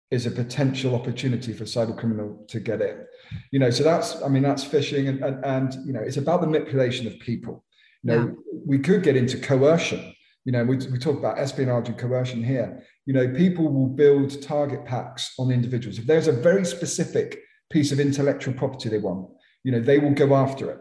is 0.09 0.25
a 0.25 0.31
potential 0.31 0.95
opportunity 0.95 1.53
for 1.53 1.65
cyber 1.65 1.97
criminal 1.97 2.45
to 2.47 2.59
get 2.59 2.81
in. 2.81 3.05
You 3.51 3.59
know, 3.59 3.69
so 3.69 3.83
that's 3.83 4.21
I 4.21 4.27
mean 4.29 4.43
that's 4.43 4.63
phishing 4.63 5.09
and 5.09 5.23
and, 5.23 5.45
and 5.45 5.85
you 5.85 5.93
know 5.93 5.99
it's 6.01 6.17
about 6.17 6.41
the 6.41 6.47
manipulation 6.47 7.07
of 7.07 7.19
people. 7.19 7.63
You 8.03 8.11
know, 8.11 8.25
yeah. 8.27 8.59
we 8.65 8.79
could 8.79 9.03
get 9.03 9.17
into 9.17 9.37
coercion. 9.37 10.13
You 10.45 10.53
know, 10.53 10.63
we, 10.63 10.77
we 10.77 10.97
talk 10.97 11.17
about 11.17 11.37
espionage 11.37 11.89
and 11.89 11.97
coercion 11.97 12.41
here. 12.41 12.81
You 13.05 13.13
know, 13.13 13.27
people 13.33 13.67
will 13.67 13.87
build 13.89 14.41
target 14.41 14.85
packs 14.85 15.33
on 15.37 15.51
individuals. 15.51 15.99
If 15.99 16.05
there's 16.05 16.29
a 16.29 16.31
very 16.31 16.63
specific 16.63 17.39
piece 17.69 17.91
of 17.91 17.99
intellectual 17.99 18.53
property 18.53 18.87
they 18.87 18.97
want, 18.97 19.29
you 19.63 19.73
know, 19.73 19.81
they 19.81 19.99
will 19.99 20.13
go 20.13 20.33
after 20.35 20.71
it. 20.71 20.79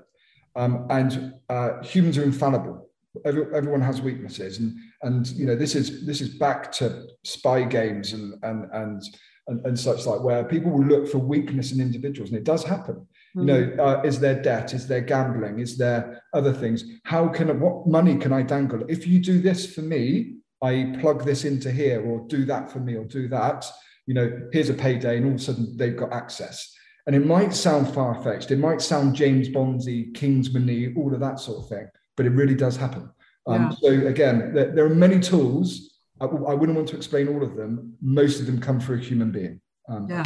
Um, 0.55 0.87
and 0.89 1.35
uh, 1.49 1.83
humans 1.83 2.17
are 2.17 2.23
infallible. 2.23 2.89
Every, 3.25 3.45
everyone 3.55 3.81
has 3.81 4.01
weaknesses, 4.01 4.59
and 4.59 4.77
and 5.03 5.27
you 5.29 5.47
know 5.47 5.57
this 5.57 5.75
is 5.75 6.07
this 6.07 6.21
is 6.21 6.31
back 6.39 6.73
to 6.73 7.07
spy 7.25 7.63
games 7.63 8.13
and 8.13 8.35
and 8.43 8.69
and 8.73 9.03
and, 9.49 9.65
and 9.65 9.79
such 9.79 10.07
like 10.07 10.21
where 10.23 10.45
people 10.45 10.73
will 10.73 10.85
look 10.85 11.09
for 11.09 11.19
weakness 11.19 11.73
in 11.73 11.81
individuals, 11.81 12.31
and 12.31 12.39
it 12.39 12.45
does 12.45 12.65
happen. 12.65 13.07
You 13.35 13.45
know, 13.45 13.63
hmm. 13.65 13.81
uh, 13.81 14.03
is 14.03 14.19
there 14.19 14.41
debt? 14.41 14.73
Is 14.73 14.89
there 14.89 15.03
gambling? 15.03 15.59
Is 15.59 15.77
there 15.77 16.23
other 16.33 16.55
things? 16.55 16.85
How 17.05 17.29
can 17.29 17.61
what 17.61 17.87
money 17.87 18.17
can 18.17 18.33
I 18.33 18.43
dangle? 18.43 18.83
If 18.89 19.07
you 19.07 19.21
do 19.21 19.41
this 19.41 19.75
for 19.75 19.83
me, 19.83 20.37
I 20.63 20.97
plug 21.01 21.25
this 21.25 21.45
into 21.45 21.71
here, 21.71 22.03
or 22.03 22.27
do 22.29 22.47
that 22.47 22.71
for 22.71 22.81
me, 22.81 22.97
or 22.97 23.05
do 23.05 23.29
that. 23.29 23.67
You 24.07 24.15
know, 24.15 24.49
here's 24.53 24.71
a 24.71 24.75
payday, 24.75 25.19
and 25.19 25.27
all 25.27 25.35
of 25.35 25.41
a 25.41 25.43
sudden 25.43 25.77
they've 25.77 25.97
got 25.97 26.13
access. 26.13 26.73
And 27.07 27.15
it 27.15 27.25
might 27.25 27.55
sound 27.55 27.93
far 27.95 28.21
fetched. 28.23 28.51
It 28.51 28.59
might 28.59 28.81
sound 28.81 29.15
James 29.15 29.49
Bondy, 29.49 30.11
Kingsman 30.13 30.95
all 30.97 31.15
of 31.15 31.21
that 31.21 31.39
sort 31.39 31.63
of 31.63 31.69
thing, 31.69 31.89
but 32.17 32.27
it 32.27 32.31
really 32.31 32.55
does 32.55 32.77
happen. 32.77 33.11
Um, 33.47 33.77
yeah. 33.83 34.01
So 34.01 34.07
again, 34.07 34.53
there, 34.55 34.73
there, 34.73 34.85
are 34.85 34.95
many 34.95 35.21
tools. 35.21 35.99
I, 36.21 36.25
I, 36.25 36.55
wouldn't 36.55 36.77
want 36.77 36.89
to 36.89 36.97
explain 36.97 37.29
all 37.29 37.43
of 37.43 37.55
them. 37.55 37.95
Most 38.01 38.41
of 38.41 38.47
them 38.47 38.61
come 38.61 38.81
through 38.81 38.97
a 38.97 39.01
human 39.01 39.31
being. 39.31 39.61
Um, 39.89 40.09
yeah 40.09 40.25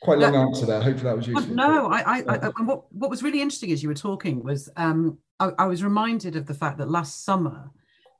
quite 0.00 0.18
long 0.18 0.34
answer 0.34 0.66
there. 0.66 0.80
Hopefully 0.80 1.04
that 1.04 1.16
was 1.16 1.26
useful. 1.26 1.54
No, 1.54 1.86
I, 1.86 2.18
I, 2.18 2.22
I, 2.28 2.48
what, 2.62 2.92
what 2.92 3.10
was 3.10 3.22
really 3.22 3.40
interesting 3.40 3.72
as 3.72 3.82
you 3.82 3.88
were 3.88 3.94
talking 3.94 4.42
was 4.42 4.68
um, 4.76 5.18
I, 5.40 5.52
I, 5.58 5.66
was 5.66 5.82
reminded 5.82 6.36
of 6.36 6.46
the 6.46 6.54
fact 6.54 6.78
that 6.78 6.90
last 6.90 7.24
summer 7.24 7.70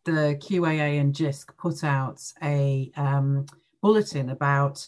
the 0.05 0.39
QAA 0.41 1.01
and 1.01 1.15
JISC 1.15 1.57
put 1.57 1.85
out 1.85 2.23
a 2.43 2.91
um, 2.97 3.47
bulletin 3.83 4.31
about 4.31 4.87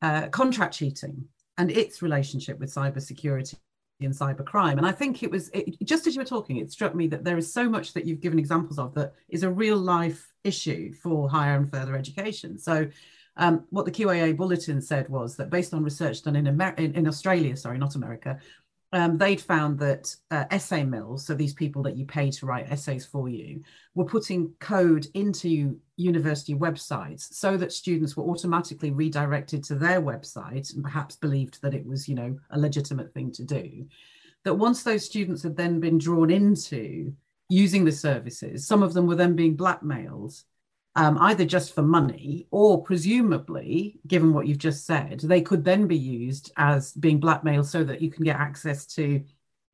uh, 0.00 0.28
contract 0.28 0.74
cheating 0.74 1.24
and 1.58 1.70
its 1.70 2.02
relationship 2.02 2.58
with 2.58 2.74
cybersecurity 2.74 3.56
and 4.04 4.14
cybercrime. 4.14 4.78
And 4.78 4.86
I 4.86 4.92
think 4.92 5.22
it 5.22 5.30
was 5.30 5.48
it, 5.50 5.82
just 5.84 6.06
as 6.06 6.14
you 6.14 6.20
were 6.20 6.26
talking, 6.26 6.56
it 6.56 6.70
struck 6.70 6.94
me 6.94 7.06
that 7.08 7.24
there 7.24 7.36
is 7.36 7.52
so 7.52 7.68
much 7.68 7.92
that 7.94 8.04
you've 8.04 8.20
given 8.20 8.38
examples 8.38 8.78
of 8.78 8.94
that 8.94 9.14
is 9.28 9.42
a 9.42 9.50
real 9.50 9.76
life 9.76 10.32
issue 10.44 10.92
for 10.92 11.28
higher 11.28 11.56
and 11.56 11.70
further 11.70 11.96
education. 11.96 12.58
So 12.58 12.88
um, 13.36 13.64
what 13.70 13.84
the 13.84 13.90
QAA 13.90 14.36
bulletin 14.36 14.80
said 14.80 15.08
was 15.08 15.36
that 15.36 15.50
based 15.50 15.72
on 15.72 15.82
research 15.82 16.22
done 16.22 16.36
in, 16.36 16.46
Amer- 16.48 16.74
in, 16.76 16.94
in 16.94 17.08
Australia, 17.08 17.56
sorry, 17.56 17.78
not 17.78 17.94
America, 17.94 18.38
um, 18.92 19.16
they'd 19.16 19.40
found 19.40 19.78
that 19.78 20.14
uh, 20.30 20.44
essay 20.50 20.84
mills, 20.84 21.24
so 21.24 21.34
these 21.34 21.54
people 21.54 21.82
that 21.82 21.96
you 21.96 22.04
pay 22.04 22.30
to 22.30 22.46
write 22.46 22.70
essays 22.70 23.06
for 23.06 23.28
you, 23.28 23.62
were 23.94 24.04
putting 24.04 24.52
code 24.60 25.06
into 25.14 25.78
university 25.96 26.54
websites 26.54 27.32
so 27.32 27.56
that 27.56 27.72
students 27.72 28.16
were 28.16 28.24
automatically 28.24 28.90
redirected 28.90 29.64
to 29.64 29.74
their 29.74 30.02
website 30.02 30.74
and 30.74 30.82
perhaps 30.82 31.16
believed 31.16 31.60
that 31.62 31.74
it 31.74 31.86
was, 31.86 32.06
you 32.06 32.14
know, 32.14 32.36
a 32.50 32.58
legitimate 32.58 33.12
thing 33.14 33.32
to 33.32 33.44
do. 33.44 33.86
That 34.44 34.54
once 34.54 34.82
those 34.82 35.06
students 35.06 35.42
had 35.42 35.56
then 35.56 35.80
been 35.80 35.98
drawn 35.98 36.30
into 36.30 37.14
using 37.48 37.84
the 37.84 37.92
services, 37.92 38.66
some 38.66 38.82
of 38.82 38.92
them 38.92 39.06
were 39.06 39.16
then 39.16 39.36
being 39.36 39.56
blackmailed 39.56 40.34
um, 40.94 41.16
either 41.18 41.44
just 41.44 41.74
for 41.74 41.82
money 41.82 42.46
or 42.50 42.82
presumably, 42.82 44.00
given 44.06 44.34
what 44.34 44.46
you've 44.46 44.58
just 44.58 44.84
said, 44.84 45.20
they 45.20 45.40
could 45.40 45.64
then 45.64 45.86
be 45.86 45.96
used 45.96 46.52
as 46.56 46.92
being 46.92 47.18
blackmailed 47.18 47.66
so 47.66 47.82
that 47.84 48.02
you 48.02 48.10
can 48.10 48.24
get 48.24 48.36
access 48.36 48.86
to 48.86 49.22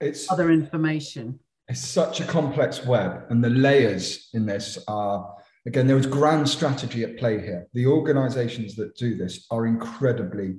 it's, 0.01 0.31
other 0.31 0.51
information. 0.51 1.41
It's 1.67 1.81
such 1.81 2.21
a 2.21 2.25
complex 2.25 2.85
web, 2.85 3.25
and 3.31 3.43
the 3.43 3.51
layers 3.51 4.31
in 4.33 4.47
this 4.47 4.79
are 4.87 5.35
again 5.67 5.87
there 5.87 5.99
is 5.99 6.07
grand 6.07 6.49
strategy 6.49 7.03
at 7.03 7.19
play 7.19 7.41
here. 7.41 7.67
The 7.75 7.87
organizations 7.87 8.77
that 8.77 8.97
do 8.97 9.17
this 9.17 9.47
are 9.51 9.67
incredibly 9.67 10.59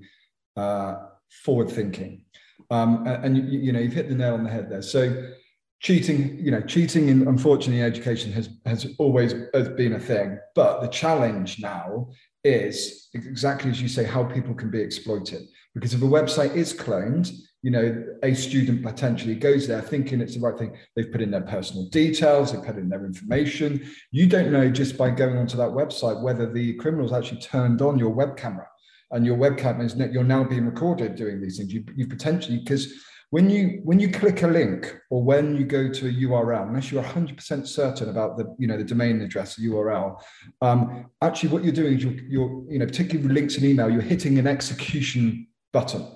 uh, 0.57 0.95
forward 1.43 1.69
thinking. 1.69 2.25
Um, 2.69 3.07
and 3.07 3.37
you, 3.37 3.43
you 3.43 3.71
know 3.71 3.79
you've 3.79 3.93
hit 3.93 4.09
the 4.09 4.15
nail 4.15 4.33
on 4.33 4.43
the 4.43 4.49
head 4.49 4.69
there. 4.69 4.81
So 4.81 5.29
cheating 5.79 6.37
you 6.37 6.51
know 6.51 6.61
cheating 6.61 7.07
in 7.07 7.27
unfortunately 7.27 7.81
education 7.81 8.31
has 8.33 8.49
has 8.65 8.85
always 8.97 9.33
has 9.53 9.69
been 9.69 9.93
a 9.93 9.99
thing. 9.99 10.37
But 10.55 10.81
the 10.81 10.87
challenge 10.87 11.59
now 11.59 12.09
is 12.43 13.09
exactly 13.13 13.71
as 13.71 13.81
you 13.81 13.87
say 13.87 14.03
how 14.03 14.23
people 14.23 14.53
can 14.53 14.69
be 14.69 14.81
exploited. 14.81 15.43
Because 15.73 15.93
if 15.93 16.01
a 16.01 16.05
website 16.05 16.55
is 16.55 16.73
cloned 16.73 17.31
you 17.61 17.71
know 17.71 18.05
a 18.23 18.33
student 18.33 18.81
potentially 18.83 19.35
goes 19.35 19.67
there 19.67 19.81
thinking 19.81 20.21
it's 20.21 20.35
the 20.35 20.41
right 20.41 20.57
thing. 20.57 20.77
They've 20.95 21.11
put 21.11 21.21
in 21.21 21.31
their 21.31 21.41
personal 21.41 21.87
details 21.89 22.51
they've 22.51 22.63
put 22.63 22.77
in 22.77 22.89
their 22.89 23.05
information. 23.05 23.89
You 24.11 24.27
don't 24.27 24.51
know 24.51 24.69
just 24.69 24.97
by 24.97 25.09
going 25.11 25.37
onto 25.37 25.57
that 25.57 25.69
website 25.69 26.21
whether 26.21 26.51
the 26.51 26.75
criminals 26.75 27.13
actually 27.13 27.41
turned 27.41 27.81
on 27.81 27.99
your 27.99 28.09
web 28.09 28.37
camera. 28.37 28.67
And 29.11 29.25
your 29.25 29.37
webcam 29.37 29.83
is 29.83 29.95
you're 29.95 30.23
now 30.23 30.43
being 30.43 30.67
recorded 30.67 31.15
doing 31.15 31.41
these 31.41 31.57
things. 31.57 31.73
You, 31.73 31.83
you 31.95 32.05
potentially 32.05 32.59
because 32.59 32.93
when 33.31 33.49
you 33.49 33.81
when 33.83 33.99
you 33.99 34.09
click 34.09 34.41
a 34.43 34.47
link 34.47 34.95
or 35.09 35.23
when 35.23 35.55
you 35.55 35.63
go 35.63 35.91
to 35.91 36.07
a 36.07 36.11
url 36.11 36.67
unless 36.67 36.91
you're 36.91 37.03
100% 37.03 37.67
certain 37.67 38.09
about 38.09 38.37
the 38.37 38.55
you 38.57 38.67
know 38.67 38.77
the 38.77 38.83
domain 38.83 39.21
address 39.21 39.59
url 39.59 40.19
um, 40.61 41.05
actually 41.21 41.49
what 41.49 41.63
you're 41.63 41.73
doing 41.73 41.97
is 41.97 42.03
you're, 42.03 42.13
you're 42.27 42.71
you 42.71 42.79
know 42.79 42.85
particularly 42.85 43.27
with 43.27 43.35
links 43.35 43.55
and 43.55 43.65
email 43.65 43.89
you're 43.89 44.01
hitting 44.01 44.39
an 44.39 44.47
execution 44.47 45.47
button. 45.71 46.07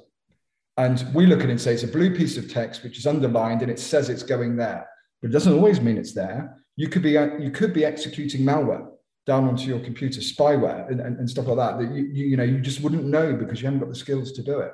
And 0.77 1.05
we 1.13 1.27
look 1.27 1.41
at 1.41 1.45
it 1.45 1.51
and 1.51 1.61
say 1.61 1.73
it's 1.73 1.83
a 1.83 1.87
blue 1.87 2.15
piece 2.15 2.35
of 2.35 2.51
text 2.51 2.83
which 2.83 2.97
is 2.97 3.05
underlined 3.05 3.61
and 3.61 3.69
it 3.69 3.77
says 3.77 4.09
it's 4.09 4.23
going 4.23 4.55
there 4.55 4.87
but 5.21 5.29
it 5.29 5.33
doesn't 5.33 5.53
always 5.53 5.79
mean 5.79 5.97
it's 5.97 6.13
there. 6.13 6.57
You 6.75 6.89
could 6.89 7.03
be 7.03 7.11
you 7.11 7.51
could 7.51 7.73
be 7.73 7.85
executing 7.85 8.41
malware 8.41 8.87
down 9.25 9.47
onto 9.47 9.65
your 9.65 9.79
computer 9.79 10.19
spyware 10.19 10.89
and, 10.91 10.99
and, 10.99 11.17
and 11.17 11.29
stuff 11.29 11.47
like 11.47 11.55
that 11.55 11.79
that 11.79 11.95
you, 11.95 12.05
you, 12.11 12.25
you 12.25 12.37
know 12.37 12.43
you 12.43 12.59
just 12.59 12.81
wouldn't 12.81 13.05
know 13.05 13.33
because 13.33 13.61
you 13.61 13.67
haven't 13.67 13.79
got 13.79 13.89
the 13.89 13.95
skills 13.95 14.33
to 14.33 14.43
do 14.43 14.59
it. 14.59 14.73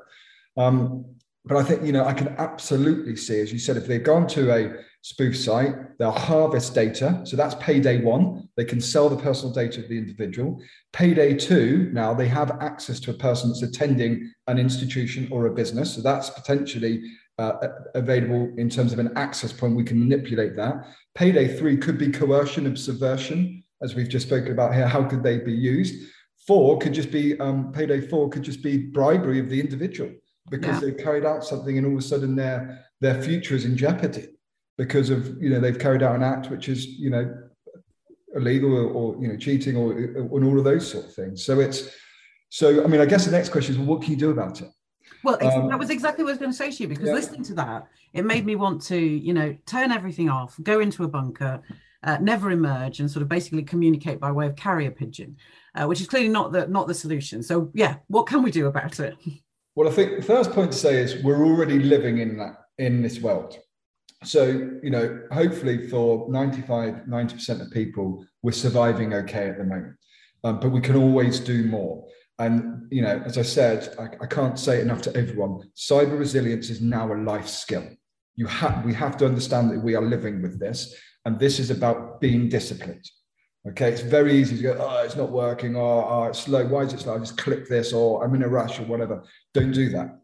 Um, 0.58 1.06
but 1.46 1.58
I 1.58 1.64
think, 1.64 1.84
you 1.84 1.92
know, 1.92 2.06
I 2.06 2.14
can 2.14 2.30
absolutely 2.38 3.16
see, 3.16 3.40
as 3.40 3.52
you 3.52 3.60
said, 3.60 3.78
if 3.78 3.88
they've 3.88 4.04
gone 4.04 4.28
to 4.28 4.52
a 4.52 4.84
spoof 5.02 5.38
site, 5.38 5.98
they'll 5.98 6.12
harvest 6.12 6.76
data. 6.76 7.22
So 7.24 7.38
that's 7.38 7.56
payday 7.56 8.02
one. 8.02 8.50
They 8.58 8.66
can 8.66 8.82
sell 8.82 9.08
the 9.08 9.16
personal 9.16 9.54
data 9.54 9.80
of 9.82 9.88
the 9.88 9.98
individual. 9.98 10.62
Payday 10.92 11.36
two, 11.36 11.90
now 11.94 12.14
they 12.14 12.28
have 12.28 12.58
access 12.62 13.00
to 13.02 13.12
a 13.12 13.16
person 13.16 13.50
that's 13.50 13.62
attending 13.62 14.32
an 14.48 14.58
institution 14.58 15.30
or 15.32 15.48
a 15.48 15.54
business. 15.54 15.96
So 15.96 16.02
that's 16.02 16.30
potentially 16.30 17.02
uh, 17.38 17.54
available 17.96 18.52
in 18.58 18.70
terms 18.70 18.92
of 18.92 19.00
an 19.00 19.14
access 19.16 19.54
point. 19.54 19.78
We 19.78 19.86
can 19.86 20.00
manipulate 20.00 20.58
that. 20.58 20.88
Payday 21.16 21.58
three 21.58 21.78
could 21.78 21.98
be 21.98 22.12
coercion 22.12 22.66
and 22.66 22.78
subversion, 22.78 23.64
as 23.82 23.96
we've 23.96 24.10
just 24.10 24.28
spoken 24.28 24.52
about 24.52 24.76
here. 24.76 24.88
How 24.88 25.04
could 25.04 25.24
they 25.24 25.38
be 25.38 25.54
used? 25.54 26.12
Four 26.46 26.80
could 26.80 26.94
just 26.94 27.12
be 27.12 27.40
um, 27.40 27.72
payday 27.72 28.02
four 28.02 28.28
could 28.28 28.44
just 28.44 28.62
be 28.62 28.78
bribery 28.78 29.40
of 29.40 29.50
the 29.50 29.60
individual 29.60 30.12
because 30.50 30.82
yeah. 30.82 30.90
they've 30.90 30.98
carried 30.98 31.26
out 31.26 31.44
something 31.44 31.78
and 31.78 31.86
all 31.86 31.94
of 31.94 32.00
a 32.00 32.02
sudden 32.02 32.36
their 32.36 32.86
their 33.02 33.22
future 33.22 33.56
is 33.56 33.66
in 33.66 33.78
jeopardy 33.78 34.28
because 34.78 35.10
of 35.10 35.42
you 35.42 35.50
know 35.50 35.60
they've 35.60 35.80
carried 35.80 36.02
out 36.02 36.16
an 36.16 36.24
act 36.24 36.50
which 36.50 36.70
is 36.70 36.86
you 36.86 37.10
know 37.10 37.50
illegal 38.36 38.74
or, 38.74 38.90
or 38.90 39.22
you 39.22 39.28
know 39.28 39.38
cheating 39.38 39.76
or, 39.76 39.92
or 39.92 40.38
and 40.38 40.46
all 40.46 40.58
of 40.58 40.64
those 40.64 40.90
sort 40.90 41.06
of 41.06 41.14
things 41.14 41.44
so 41.44 41.60
it's 41.60 41.90
so 42.50 42.84
i 42.84 42.88
mean 42.88 43.02
i 43.02 43.06
guess 43.06 43.26
the 43.26 43.32
next 43.32 43.50
question 43.50 43.74
is 43.74 43.78
well 43.78 43.88
what 43.88 44.02
can 44.02 44.12
you 44.12 44.18
do 44.18 44.32
about 44.32 44.62
it 44.62 44.70
well 45.24 45.38
um, 45.44 45.68
that 45.70 45.80
was 45.80 45.90
exactly 45.90 46.24
what 46.24 46.30
i 46.30 46.34
was 46.34 46.40
going 46.40 46.52
to 46.52 46.58
say 46.58 46.72
to 46.72 46.84
you 46.84 46.90
because 46.90 47.08
yeah. 47.08 47.14
listening 47.14 47.44
to 47.44 47.54
that 47.54 47.88
it 48.14 48.24
made 48.24 48.46
me 48.46 48.56
want 48.56 48.82
to 48.82 48.98
you 48.98 49.34
know 49.34 49.56
turn 49.66 49.92
everything 49.92 50.30
off 50.30 50.58
go 50.64 50.80
into 50.80 51.04
a 51.04 51.08
bunker 51.08 51.62
uh, 52.02 52.18
never 52.22 52.52
emerge 52.52 53.02
and 53.02 53.12
sort 53.12 53.22
of 53.22 53.28
basically 53.28 53.62
communicate 53.62 54.22
by 54.22 54.32
way 54.32 54.46
of 54.46 54.56
carrier 54.56 54.92
pigeon 54.92 55.36
uh, 55.76 55.86
which 55.86 56.00
is 56.00 56.08
clearly 56.08 56.30
not 56.30 56.54
the 56.54 56.66
not 56.68 56.88
the 56.88 56.94
solution 56.94 57.44
so 57.44 57.70
yeah 57.74 57.96
what 58.08 58.26
can 58.26 58.42
we 58.42 58.52
do 58.52 58.68
about 58.68 59.00
it 59.00 59.18
Well, 59.76 59.88
I 59.88 59.92
think 59.92 60.18
the 60.18 60.24
first 60.24 60.52
point 60.52 60.72
to 60.72 60.78
say 60.78 60.98
is 60.98 61.24
we're 61.24 61.46
already 61.46 61.80
living 61.80 62.18
in 62.20 62.38
that 62.38 62.56
in 62.78 63.02
this 63.02 63.20
world. 63.20 63.58
So, 64.24 64.48
you 64.84 64.90
know, 64.90 65.22
hopefully 65.32 65.88
for 65.88 66.30
95, 66.30 67.06
90% 67.08 67.62
of 67.62 67.72
people, 67.72 68.26
we're 68.42 68.52
surviving 68.52 69.14
okay 69.14 69.48
at 69.48 69.58
the 69.58 69.64
moment. 69.64 69.96
Um, 70.44 70.60
but 70.60 70.70
we 70.70 70.82
can 70.82 70.96
always 70.96 71.40
do 71.40 71.64
more. 71.66 72.06
And, 72.38 72.88
you 72.90 73.02
know, 73.02 73.22
as 73.26 73.38
I 73.38 73.42
said, 73.42 73.96
I, 74.00 74.24
I 74.24 74.28
can't 74.28 74.58
say 74.58 74.82
enough 74.82 75.02
to 75.04 75.16
everyone. 75.16 75.70
Cyber 75.76 76.18
resilience 76.18 76.70
is 76.70 76.82
now 76.82 77.14
a 77.14 77.16
life 77.16 77.48
skill. 77.48 77.88
You 78.36 78.48
have 78.48 78.86
we 78.86 78.94
have 78.94 79.18
to 79.18 79.26
understand 79.26 79.72
that 79.72 79.84
we 79.84 79.96
are 79.96 80.02
living 80.02 80.42
with 80.42 80.60
this. 80.60 80.96
And 81.26 81.38
this 81.38 81.60
is 81.60 81.70
about 81.70 82.22
being 82.22 82.48
disciplined. 82.48 83.04
Okay, 83.68 83.92
it's 83.92 84.02
very 84.02 84.34
easy 84.34 84.56
to 84.56 84.64
go, 84.64 84.78
oh, 84.80 85.04
it's 85.04 85.18
not 85.18 85.32
working, 85.32 85.76
or 85.76 86.10
oh, 86.10 86.24
it's 86.26 86.40
slow. 86.40 86.66
Why 86.66 86.84
is 86.84 86.94
it 86.94 87.02
slow? 87.02 87.16
I 87.16 87.20
just 87.20 87.38
click 87.38 87.68
this, 87.68 87.92
or 87.92 88.24
I'm 88.24 88.34
in 88.34 88.44
a 88.44 88.48
rush, 88.48 88.80
or 88.80 88.84
whatever. 88.84 89.24
Don't 89.54 89.74
do 89.74 89.90
that. 89.90 90.20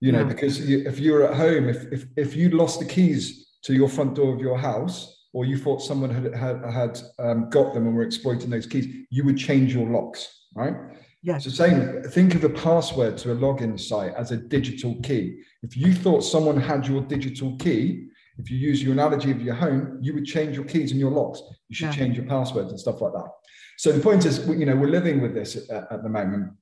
You 0.00 0.12
know, 0.12 0.24
because 0.24 0.60
you, 0.60 0.86
if 0.86 0.98
you're 0.98 1.24
at 1.24 1.34
home, 1.34 1.68
if, 1.68 1.92
if 1.92 2.06
if 2.16 2.36
you 2.36 2.50
lost 2.50 2.78
the 2.78 2.86
keys 2.86 3.58
to 3.64 3.74
your 3.74 3.88
front 3.88 4.14
door 4.14 4.32
of 4.32 4.40
your 4.40 4.56
house, 4.56 5.26
or 5.32 5.44
you 5.44 5.58
thought 5.58 5.82
someone 5.82 6.10
had 6.10 6.34
had, 6.34 6.64
had 6.64 7.00
um, 7.18 7.50
got 7.50 7.74
them 7.74 7.86
and 7.86 7.94
were 7.94 8.04
exploiting 8.04 8.48
those 8.48 8.66
keys, 8.66 8.86
you 9.10 9.24
would 9.24 9.36
change 9.36 9.74
your 9.74 9.88
locks, 9.88 10.46
right? 10.54 10.74
Yes. 11.22 11.44
So 11.44 11.50
same, 11.50 12.02
think 12.04 12.34
of 12.34 12.40
the 12.40 12.50
password 12.50 13.18
to 13.18 13.32
a 13.32 13.36
login 13.36 13.78
site 13.78 14.14
as 14.14 14.30
a 14.30 14.36
digital 14.36 14.94
key. 15.02 15.42
If 15.62 15.76
you 15.76 15.92
thought 15.92 16.20
someone 16.20 16.60
had 16.60 16.86
your 16.86 17.02
digital 17.02 17.56
key, 17.56 18.08
if 18.38 18.50
you 18.50 18.56
use 18.56 18.82
your 18.82 18.92
analogy 18.92 19.32
of 19.32 19.42
your 19.42 19.56
home, 19.56 19.98
you 20.00 20.14
would 20.14 20.24
change 20.24 20.54
your 20.54 20.64
keys 20.64 20.92
and 20.92 21.00
your 21.00 21.10
locks. 21.10 21.42
You 21.68 21.76
should 21.76 21.86
yeah. 21.86 21.92
change 21.92 22.16
your 22.16 22.26
passwords 22.26 22.70
and 22.70 22.80
stuff 22.80 23.00
like 23.00 23.12
that. 23.12 23.28
So 23.76 23.92
the 23.92 24.00
point 24.00 24.24
is, 24.24 24.46
you 24.48 24.66
know, 24.66 24.74
we're 24.74 24.88
living 24.88 25.20
with 25.20 25.34
this 25.34 25.56
at, 25.70 25.92
at 25.92 26.02
the 26.02 26.08
moment. 26.08 26.52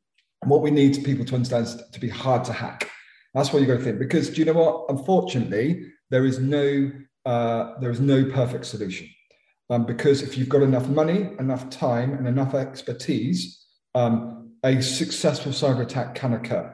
And 0.43 0.51
what 0.51 0.63
we 0.63 0.71
need 0.71 1.03
people 1.05 1.25
to 1.25 1.35
understand 1.35 1.67
is 1.67 1.83
to 1.93 2.01
be 2.01 2.09
hard 2.09 2.45
to 2.45 2.53
hack. 2.53 2.91
That's 3.35 3.53
what 3.53 3.63
you 3.63 3.69
got 3.69 3.79
to 3.79 3.85
think. 3.85 3.99
Because 3.99 4.31
do 4.31 4.37
you 4.37 4.45
know 4.45 4.53
what? 4.53 4.85
Unfortunately, 4.89 5.87
there 6.11 6.27
is 6.27 6.39
no 6.39 6.91
uh, 7.25 7.79
there 7.81 7.91
is 7.91 8.01
no 8.01 8.25
perfect 8.27 8.67
solution. 8.67 9.09
Um, 9.69 9.85
because 9.85 10.23
if 10.23 10.39
you've 10.39 10.49
got 10.49 10.63
enough 10.63 10.89
money, 10.89 11.31
enough 11.41 11.69
time, 11.71 12.13
and 12.13 12.29
enough 12.29 12.55
expertise, 12.55 13.67
um, 13.97 14.53
a 14.63 14.81
successful 14.81 15.51
cyber 15.51 15.83
attack 15.83 16.15
can 16.15 16.35
occur. 16.35 16.73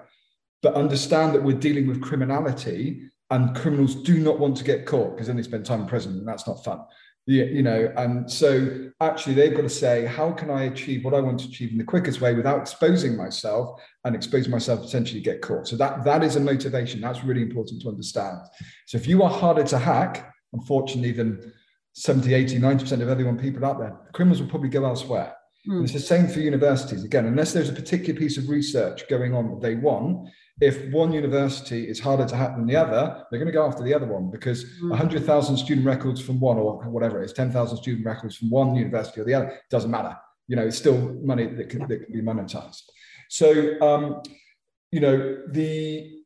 But 0.60 0.74
understand 0.74 1.34
that 1.34 1.42
we're 1.42 1.56
dealing 1.58 1.86
with 1.86 2.02
criminality, 2.02 3.08
and 3.30 3.56
criminals 3.56 3.94
do 3.94 4.18
not 4.18 4.38
want 4.38 4.58
to 4.58 4.64
get 4.64 4.84
caught 4.84 5.12
because 5.12 5.28
then 5.28 5.36
they 5.36 5.42
spend 5.42 5.64
time 5.64 5.82
in 5.82 5.86
prison, 5.86 6.18
and 6.18 6.28
that's 6.28 6.46
not 6.46 6.62
fun 6.62 6.80
you, 7.26 7.44
you 7.44 7.62
know 7.62 7.92
and 7.96 8.30
so 8.30 8.90
actually 9.00 9.34
they've 9.34 9.54
got 9.54 9.62
to 9.62 9.68
say 9.68 10.04
how 10.04 10.32
can 10.32 10.50
i 10.50 10.64
achieve 10.64 11.04
what 11.04 11.14
i 11.14 11.20
want 11.20 11.38
to 11.38 11.46
achieve 11.46 11.70
in 11.70 11.78
the 11.78 11.84
quickest 11.84 12.20
way 12.20 12.34
without 12.34 12.60
exposing 12.60 13.16
myself 13.16 13.80
and 14.04 14.16
exposing 14.16 14.50
myself 14.50 14.82
potentially 14.82 15.20
get 15.20 15.40
caught? 15.40 15.68
So 15.68 15.76
that 15.76 16.04
that 16.04 16.22
is 16.22 16.36
a 16.36 16.40
motivation 16.40 17.00
that's 17.00 17.24
really 17.24 17.42
important 17.42 17.82
to 17.82 17.88
understand. 17.88 18.38
So 18.86 18.98
if 18.98 19.06
you 19.06 19.22
are 19.22 19.30
harder 19.30 19.64
to 19.64 19.78
hack 19.78 20.32
unfortunately 20.52 21.12
than 21.12 21.52
70 21.94 22.34
80 22.34 22.58
90% 22.58 23.02
of 23.02 23.08
everyone 23.08 23.38
people 23.38 23.64
out 23.64 23.78
there 23.78 23.96
criminals 24.12 24.40
will 24.40 24.48
probably 24.48 24.70
go 24.70 24.84
elsewhere. 24.84 25.34
Mm. 25.68 25.84
it's 25.84 25.92
the 25.92 26.00
same 26.00 26.26
for 26.26 26.40
universities. 26.40 27.04
Again 27.04 27.26
unless 27.26 27.52
there's 27.52 27.68
a 27.68 27.74
particular 27.74 28.18
piece 28.18 28.36
of 28.36 28.48
research 28.48 29.08
going 29.08 29.34
on 29.34 29.50
that 29.50 29.60
they 29.60 29.76
want 29.76 30.28
if 30.60 30.92
one 30.92 31.12
university 31.12 31.88
is 31.88 31.98
harder 31.98 32.26
to 32.26 32.36
hack 32.36 32.56
than 32.56 32.66
the 32.66 32.76
other, 32.76 33.24
they're 33.30 33.40
going 33.40 33.50
to 33.50 33.52
go 33.52 33.66
after 33.66 33.82
the 33.82 33.94
other 33.94 34.06
one 34.06 34.30
because 34.30 34.64
mm. 34.80 34.90
100,000 34.90 35.56
student 35.56 35.86
records 35.86 36.20
from 36.20 36.38
one 36.38 36.56
or 36.56 36.78
whatever 36.90 37.22
it 37.22 37.26
is, 37.26 37.32
10,000 37.32 37.76
student 37.78 38.06
records 38.06 38.36
from 38.36 38.50
one 38.50 38.74
university 38.74 39.20
or 39.20 39.24
the 39.24 39.34
other, 39.34 39.58
doesn't 39.70 39.90
matter. 39.90 40.16
You 40.48 40.56
know, 40.56 40.66
it's 40.66 40.76
still 40.76 41.14
money 41.22 41.46
that 41.46 41.68
can, 41.68 41.86
that 41.88 42.04
can 42.04 42.12
be 42.12 42.20
monetized. 42.20 42.82
So, 43.28 43.80
um, 43.80 44.22
you 44.90 45.00
know, 45.00 45.38
the 45.48 46.21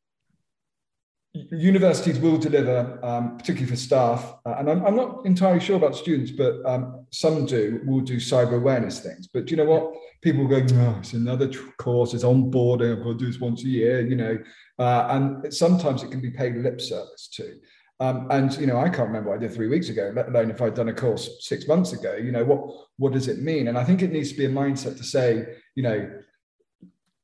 universities 1.51 2.19
will 2.19 2.39
deliver, 2.39 2.99
um, 3.03 3.37
particularly 3.37 3.71
for 3.71 3.77
staff, 3.77 4.35
uh, 4.45 4.57
and 4.59 4.71
I'm, 4.71 4.85
I'm, 4.85 4.97
not 4.97 5.27
entirely 5.27 5.61
sure 5.61 5.77
about 5.77 5.97
students, 5.97 6.31
but 6.31 6.65
um, 6.65 7.07
some 7.11 7.47
do, 7.47 7.81
will 7.85 8.01
do 8.01 8.17
cyber 8.17 8.57
awareness 8.57 9.01
things. 9.01 9.27
But 9.27 9.47
do 9.47 9.51
you 9.53 9.57
know 9.57 9.65
what? 9.65 9.95
People 10.23 10.47
go, 10.47 10.57
oh, 10.57 10.97
it's 10.99 11.13
another 11.13 11.51
course, 11.79 12.15
it's 12.15 12.25
onboarding, 12.25 12.97
I've 12.97 13.05
got 13.05 13.13
to 13.13 13.19
do 13.19 13.27
this 13.27 13.41
once 13.41 13.65
a 13.65 13.69
year, 13.69 14.07
you 14.07 14.17
know, 14.17 14.39
uh, 14.79 15.07
and 15.11 15.53
sometimes 15.53 16.03
it 16.03 16.11
can 16.11 16.21
be 16.21 16.31
paid 16.31 16.57
lip 16.57 16.81
service 16.81 17.29
too. 17.29 17.59
Um, 17.99 18.27
and 18.31 18.55
you 18.59 18.67
know, 18.67 18.79
I 18.79 18.89
can't 18.91 19.09
remember 19.09 19.31
what 19.31 19.37
I 19.37 19.41
did 19.41 19.55
three 19.55 19.69
weeks 19.69 19.89
ago, 19.89 20.13
let 20.15 20.29
alone 20.29 20.51
if 20.51 20.61
I'd 20.61 20.75
done 20.75 20.91
a 20.91 20.95
course 20.95 21.39
six 21.41 21.67
months 21.67 21.95
ago. 21.95 22.15
You 22.15 22.31
know, 22.31 22.45
what 22.45 22.61
what 22.99 23.13
does 23.15 23.27
it 23.27 23.41
mean? 23.41 23.69
And 23.69 23.79
I 23.79 23.85
think 23.85 24.03
it 24.03 24.13
needs 24.13 24.33
to 24.33 24.39
be 24.39 24.45
a 24.45 24.51
mindset 24.51 24.99
to 24.99 25.05
say, 25.05 25.47
you 25.75 25.83
know, 25.83 26.11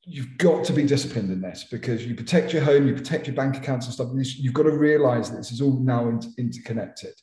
you've 0.05 0.37
got 0.37 0.65
to 0.65 0.73
be 0.73 0.83
disciplined 0.83 1.31
in 1.31 1.41
this 1.41 1.65
because 1.71 2.05
you 2.05 2.15
protect 2.15 2.51
your 2.51 2.63
home, 2.63 2.87
you 2.87 2.93
protect 2.93 3.27
your 3.27 3.35
bank 3.35 3.55
accounts 3.57 3.85
and 3.85 3.93
stuff. 3.93 4.09
And 4.09 4.25
you've 4.25 4.53
got 4.53 4.63
to 4.63 4.71
realize 4.71 5.29
that 5.29 5.37
this 5.37 5.51
is 5.51 5.61
all 5.61 5.79
now 5.79 6.09
inter- 6.09 6.29
interconnected. 6.37 7.13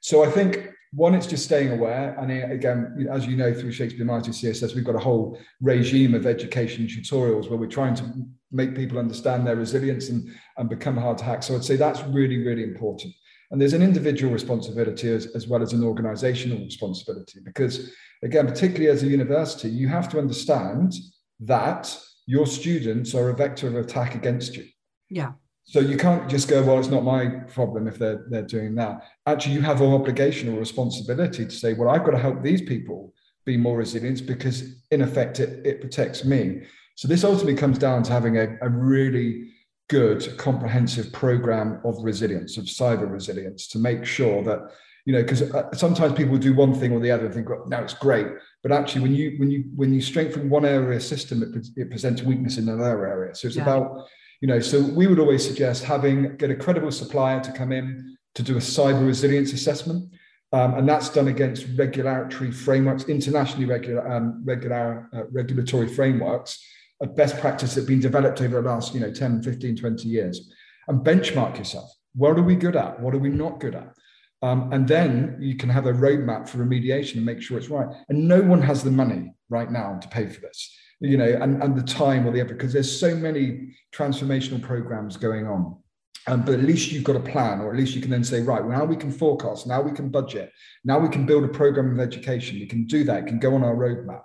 So 0.00 0.24
I 0.24 0.30
think 0.30 0.70
one, 0.92 1.14
it's 1.14 1.26
just 1.26 1.44
staying 1.44 1.70
aware. 1.70 2.16
And 2.18 2.32
again, 2.52 3.06
as 3.12 3.26
you 3.26 3.36
know, 3.36 3.52
through 3.52 3.72
Shakespeare 3.72 4.04
Martineau 4.04 4.32
CSS, 4.32 4.74
we've 4.74 4.84
got 4.84 4.96
a 4.96 5.00
whole 5.00 5.38
regime 5.60 6.14
of 6.14 6.26
education 6.26 6.86
tutorials 6.86 7.48
where 7.48 7.58
we're 7.58 7.66
trying 7.66 7.94
to 7.96 8.04
make 8.50 8.74
people 8.74 8.98
understand 8.98 9.46
their 9.46 9.56
resilience 9.56 10.08
and, 10.08 10.28
and 10.56 10.68
become 10.68 10.96
hard 10.96 11.18
to 11.18 11.24
hack. 11.24 11.42
So 11.42 11.54
I'd 11.54 11.64
say 11.64 11.76
that's 11.76 12.02
really, 12.04 12.38
really 12.38 12.64
important. 12.64 13.14
And 13.50 13.60
there's 13.60 13.72
an 13.72 13.82
individual 13.82 14.32
responsibility 14.32 15.08
as, 15.10 15.26
as 15.26 15.46
well 15.46 15.62
as 15.62 15.72
an 15.72 15.84
organizational 15.84 16.58
responsibility, 16.58 17.40
because 17.44 17.92
again, 18.22 18.46
particularly 18.46 18.88
as 18.88 19.02
a 19.02 19.06
university, 19.06 19.68
you 19.68 19.88
have 19.88 20.08
to 20.10 20.18
understand 20.18 20.94
that 21.40 21.96
your 22.30 22.46
students 22.46 23.12
are 23.12 23.28
a 23.30 23.34
vector 23.34 23.66
of 23.66 23.74
attack 23.74 24.14
against 24.14 24.56
you. 24.56 24.64
Yeah. 25.08 25.32
So 25.64 25.80
you 25.80 25.96
can't 25.96 26.30
just 26.30 26.48
go, 26.48 26.62
well, 26.62 26.78
it's 26.78 26.88
not 26.96 27.02
my 27.02 27.26
problem 27.58 27.88
if 27.88 27.98
they're 27.98 28.24
they're 28.30 28.50
doing 28.58 28.76
that. 28.76 29.02
Actually, 29.26 29.54
you 29.54 29.62
have 29.62 29.80
an 29.80 29.92
obligation 29.92 30.48
or 30.48 30.58
responsibility 30.58 31.44
to 31.44 31.50
say, 31.50 31.74
well, 31.74 31.88
I've 31.88 32.04
got 32.04 32.12
to 32.12 32.26
help 32.26 32.40
these 32.40 32.62
people 32.62 33.12
be 33.44 33.56
more 33.56 33.76
resilient 33.78 34.26
because 34.26 34.56
in 34.92 35.02
effect 35.02 35.40
it, 35.40 35.66
it 35.66 35.80
protects 35.80 36.24
me. 36.24 36.62
So 36.94 37.08
this 37.08 37.24
ultimately 37.24 37.56
comes 37.56 37.78
down 37.78 38.04
to 38.04 38.12
having 38.12 38.36
a, 38.38 38.46
a 38.62 38.68
really 38.68 39.50
good 39.88 40.22
comprehensive 40.38 41.12
program 41.12 41.80
of 41.84 41.96
resilience, 42.00 42.56
of 42.58 42.66
cyber 42.66 43.10
resilience, 43.10 43.66
to 43.68 43.78
make 43.80 44.04
sure 44.04 44.44
that 44.44 44.60
you 45.10 45.16
know 45.16 45.22
because 45.22 45.42
uh, 45.42 45.68
sometimes 45.74 46.12
people 46.12 46.38
do 46.38 46.54
one 46.54 46.72
thing 46.72 46.92
or 46.92 47.00
the 47.00 47.10
other 47.10 47.24
and 47.24 47.34
think 47.34 47.48
well, 47.48 47.64
no 47.66 47.78
it's 47.78 47.94
great. 47.94 48.28
But 48.62 48.70
actually 48.70 49.02
when 49.02 49.12
you 49.12 49.34
when 49.38 49.50
you 49.50 49.64
when 49.74 49.92
you 49.92 50.00
strengthen 50.00 50.48
one 50.48 50.64
area 50.64 51.00
system 51.00 51.42
it, 51.42 51.66
it 51.74 51.90
presents 51.90 52.22
weakness 52.22 52.58
in 52.58 52.68
another 52.68 53.04
area. 53.04 53.34
So 53.34 53.48
it's 53.48 53.56
yeah. 53.56 53.64
about 53.64 54.06
you 54.40 54.46
know 54.46 54.60
so 54.60 54.80
we 54.80 55.08
would 55.08 55.18
always 55.18 55.44
suggest 55.44 55.82
having 55.82 56.36
get 56.36 56.52
a 56.52 56.54
credible 56.54 56.92
supplier 56.92 57.40
to 57.40 57.50
come 57.50 57.72
in 57.72 58.16
to 58.36 58.44
do 58.44 58.56
a 58.56 58.60
cyber 58.60 59.04
resilience 59.04 59.52
assessment. 59.52 60.14
Um, 60.52 60.74
and 60.74 60.88
that's 60.88 61.08
done 61.08 61.26
against 61.26 61.66
regulatory 61.76 62.52
frameworks 62.52 63.04
internationally 63.08 63.66
regular 63.66 64.08
um, 64.08 64.44
regular 64.44 65.08
uh, 65.12 65.24
regulatory 65.32 65.88
frameworks 65.88 66.64
of 67.00 67.16
best 67.16 67.36
practice 67.40 67.74
that 67.74 67.80
have 67.80 67.88
been 67.88 67.98
developed 67.98 68.40
over 68.42 68.62
the 68.62 68.68
last 68.68 68.94
you 68.94 69.00
know 69.00 69.12
10 69.12 69.42
15 69.42 69.76
20 69.76 70.08
years. 70.08 70.52
And 70.86 71.04
benchmark 71.04 71.58
yourself. 71.58 71.90
What 72.14 72.38
are 72.38 72.42
we 72.42 72.54
good 72.54 72.76
at? 72.76 73.00
What 73.00 73.12
are 73.12 73.18
we 73.18 73.28
not 73.28 73.58
good 73.58 73.74
at 73.74 73.92
um, 74.42 74.72
and 74.72 74.88
then 74.88 75.36
you 75.40 75.56
can 75.56 75.68
have 75.68 75.86
a 75.86 75.92
roadmap 75.92 76.48
for 76.48 76.58
remediation 76.58 77.16
and 77.16 77.26
make 77.26 77.42
sure 77.42 77.58
it's 77.58 77.68
right. 77.68 77.88
And 78.08 78.26
no 78.26 78.40
one 78.40 78.62
has 78.62 78.82
the 78.82 78.90
money 78.90 79.32
right 79.48 79.70
now 79.70 79.98
to 79.98 80.08
pay 80.08 80.26
for 80.26 80.40
this, 80.40 80.74
you 81.00 81.16
know, 81.16 81.38
and, 81.40 81.62
and 81.62 81.76
the 81.76 81.82
time 81.82 82.26
or 82.26 82.32
the 82.32 82.40
effort, 82.40 82.54
because 82.54 82.72
there's 82.72 83.00
so 83.00 83.14
many 83.14 83.76
transformational 83.94 84.62
programs 84.62 85.16
going 85.16 85.46
on. 85.46 85.76
Um, 86.26 86.42
but 86.42 86.54
at 86.54 86.62
least 86.62 86.92
you've 86.92 87.04
got 87.04 87.16
a 87.16 87.20
plan, 87.20 87.60
or 87.60 87.72
at 87.72 87.78
least 87.78 87.94
you 87.94 88.00
can 88.00 88.10
then 88.10 88.24
say, 88.24 88.40
right, 88.40 88.62
well, 88.62 88.78
now 88.78 88.84
we 88.84 88.96
can 88.96 89.10
forecast, 89.10 89.66
now 89.66 89.80
we 89.80 89.92
can 89.92 90.10
budget, 90.10 90.52
now 90.84 90.98
we 90.98 91.08
can 91.08 91.24
build 91.24 91.44
a 91.44 91.48
program 91.48 91.92
of 91.92 91.98
education. 91.98 92.58
We 92.58 92.66
can 92.66 92.86
do 92.86 93.04
that, 93.04 93.24
it 93.24 93.26
can 93.26 93.38
go 93.38 93.54
on 93.54 93.64
our 93.64 93.74
roadmap. 93.74 94.24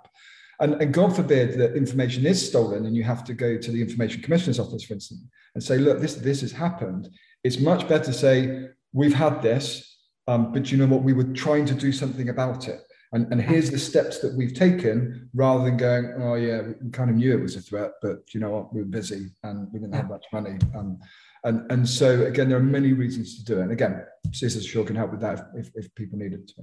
And, 0.60 0.80
and 0.80 0.92
God 0.92 1.14
forbid 1.14 1.58
that 1.58 1.76
information 1.76 2.24
is 2.24 2.46
stolen 2.46 2.86
and 2.86 2.96
you 2.96 3.02
have 3.02 3.24
to 3.24 3.34
go 3.34 3.58
to 3.58 3.70
the 3.70 3.80
Information 3.80 4.22
Commissioner's 4.22 4.58
office, 4.58 4.84
for 4.84 4.94
instance, 4.94 5.22
and 5.54 5.62
say, 5.62 5.76
look, 5.78 6.00
this, 6.00 6.14
this 6.14 6.40
has 6.40 6.52
happened. 6.52 7.10
It's 7.44 7.60
much 7.60 7.86
better 7.88 8.04
to 8.04 8.12
say, 8.12 8.68
we've 8.92 9.14
had 9.14 9.42
this, 9.42 9.95
um, 10.26 10.52
but 10.52 10.70
you 10.70 10.78
know 10.78 10.86
what? 10.86 11.02
We 11.02 11.12
were 11.12 11.24
trying 11.24 11.66
to 11.66 11.74
do 11.74 11.92
something 11.92 12.28
about 12.28 12.68
it. 12.68 12.82
And, 13.12 13.30
and 13.32 13.40
here's 13.40 13.70
the 13.70 13.78
steps 13.78 14.18
that 14.18 14.34
we've 14.34 14.52
taken 14.52 15.30
rather 15.32 15.64
than 15.64 15.76
going, 15.76 16.12
oh, 16.18 16.34
yeah, 16.34 16.62
we 16.82 16.90
kind 16.90 17.08
of 17.08 17.16
knew 17.16 17.38
it 17.38 17.40
was 17.40 17.56
a 17.56 17.60
threat, 17.60 17.92
but 18.02 18.34
you 18.34 18.40
know 18.40 18.50
what? 18.50 18.74
We 18.74 18.80
were 18.80 18.88
busy 18.88 19.28
and 19.44 19.72
we 19.72 19.78
didn't 19.78 19.94
have 19.94 20.08
much 20.08 20.26
money. 20.32 20.58
Um, 20.76 20.98
and, 21.44 21.70
and 21.70 21.88
so, 21.88 22.24
again, 22.24 22.48
there 22.48 22.58
are 22.58 22.62
many 22.62 22.92
reasons 22.92 23.38
to 23.38 23.44
do 23.44 23.60
it. 23.60 23.62
And 23.62 23.72
again, 23.72 24.04
CSS 24.30 24.58
Assure 24.58 24.84
can 24.84 24.96
help 24.96 25.12
with 25.12 25.20
that 25.20 25.50
if, 25.54 25.70
if 25.74 25.94
people 25.94 26.18
need 26.18 26.32
it 26.32 26.48
to 26.48 26.54
be. 26.56 26.62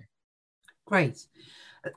Great. 0.86 1.26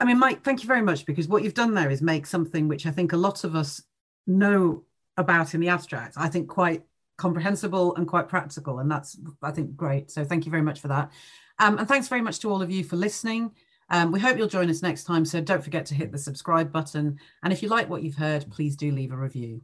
I 0.01 0.05
mean, 0.05 0.19
Mike, 0.19 0.45
thank 0.45 0.63
you 0.63 0.69
very 0.69 0.83
much 0.83 1.07
because 1.07 1.27
what 1.27 1.43
you've 1.43 1.55
done 1.55 1.75
there 1.75 1.91
is 1.91 2.01
make 2.01 2.27
something 2.27 2.69
which 2.69 2.87
I 2.87 2.93
think 2.93 3.13
a 3.13 3.17
lot 3.17 3.43
of 3.43 3.57
us 3.57 3.83
know 4.27 4.85
about 5.17 5.55
in 5.55 5.61
the 5.61 5.69
abstract. 5.69 6.15
I 6.17 6.29
think 6.29 6.49
quite 6.49 6.85
comprehensible 7.17 7.95
and 7.97 8.07
quite 8.07 8.29
practical. 8.29 8.79
And 8.79 8.91
that's, 8.91 9.19
I 9.43 9.51
think, 9.51 9.77
great. 9.77 10.11
So 10.11 10.25
thank 10.25 10.45
you 10.45 10.51
very 10.51 10.63
much 10.63 10.81
for 10.81 10.89
that. 10.89 11.11
Um, 11.59 11.79
and 11.79 11.89
thanks 11.89 12.09
very 12.09 12.21
much 12.21 12.39
to 12.41 12.51
all 12.51 12.63
of 12.63 12.71
you 12.71 12.85
for 12.85 12.97
listening. 12.97 13.53
Um, 13.89 14.13
we 14.13 14.21
hope 14.21 14.37
you'll 14.37 14.49
join 14.49 14.69
us 14.69 14.83
next 14.83 15.05
time. 15.05 15.25
So 15.25 15.41
don't 15.41 15.63
forget 15.63 15.87
to 15.87 15.95
hit 15.95 16.13
the 16.13 16.19
subscribe 16.19 16.73
button. 16.73 17.19
And 17.43 17.53
if 17.53 17.63
you 17.63 17.69
like 17.69 17.89
what 17.89 18.03
you've 18.03 18.17
heard, 18.17 18.51
please 18.51 18.77
do 18.77 18.91
leave 18.91 19.13
a 19.13 19.17
review. 19.17 19.63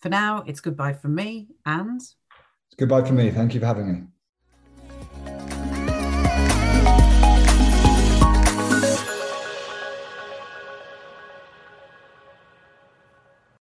For 0.00 0.08
now, 0.08 0.44
it's 0.46 0.60
goodbye 0.60 0.94
from 0.94 1.14
me 1.14 1.48
and. 1.64 2.00
It's 2.00 2.76
goodbye 2.76 3.04
from 3.04 3.16
me. 3.16 3.30
Thank 3.30 3.54
you 3.54 3.60
for 3.60 3.66
having 3.66 3.92
me. 3.92 4.13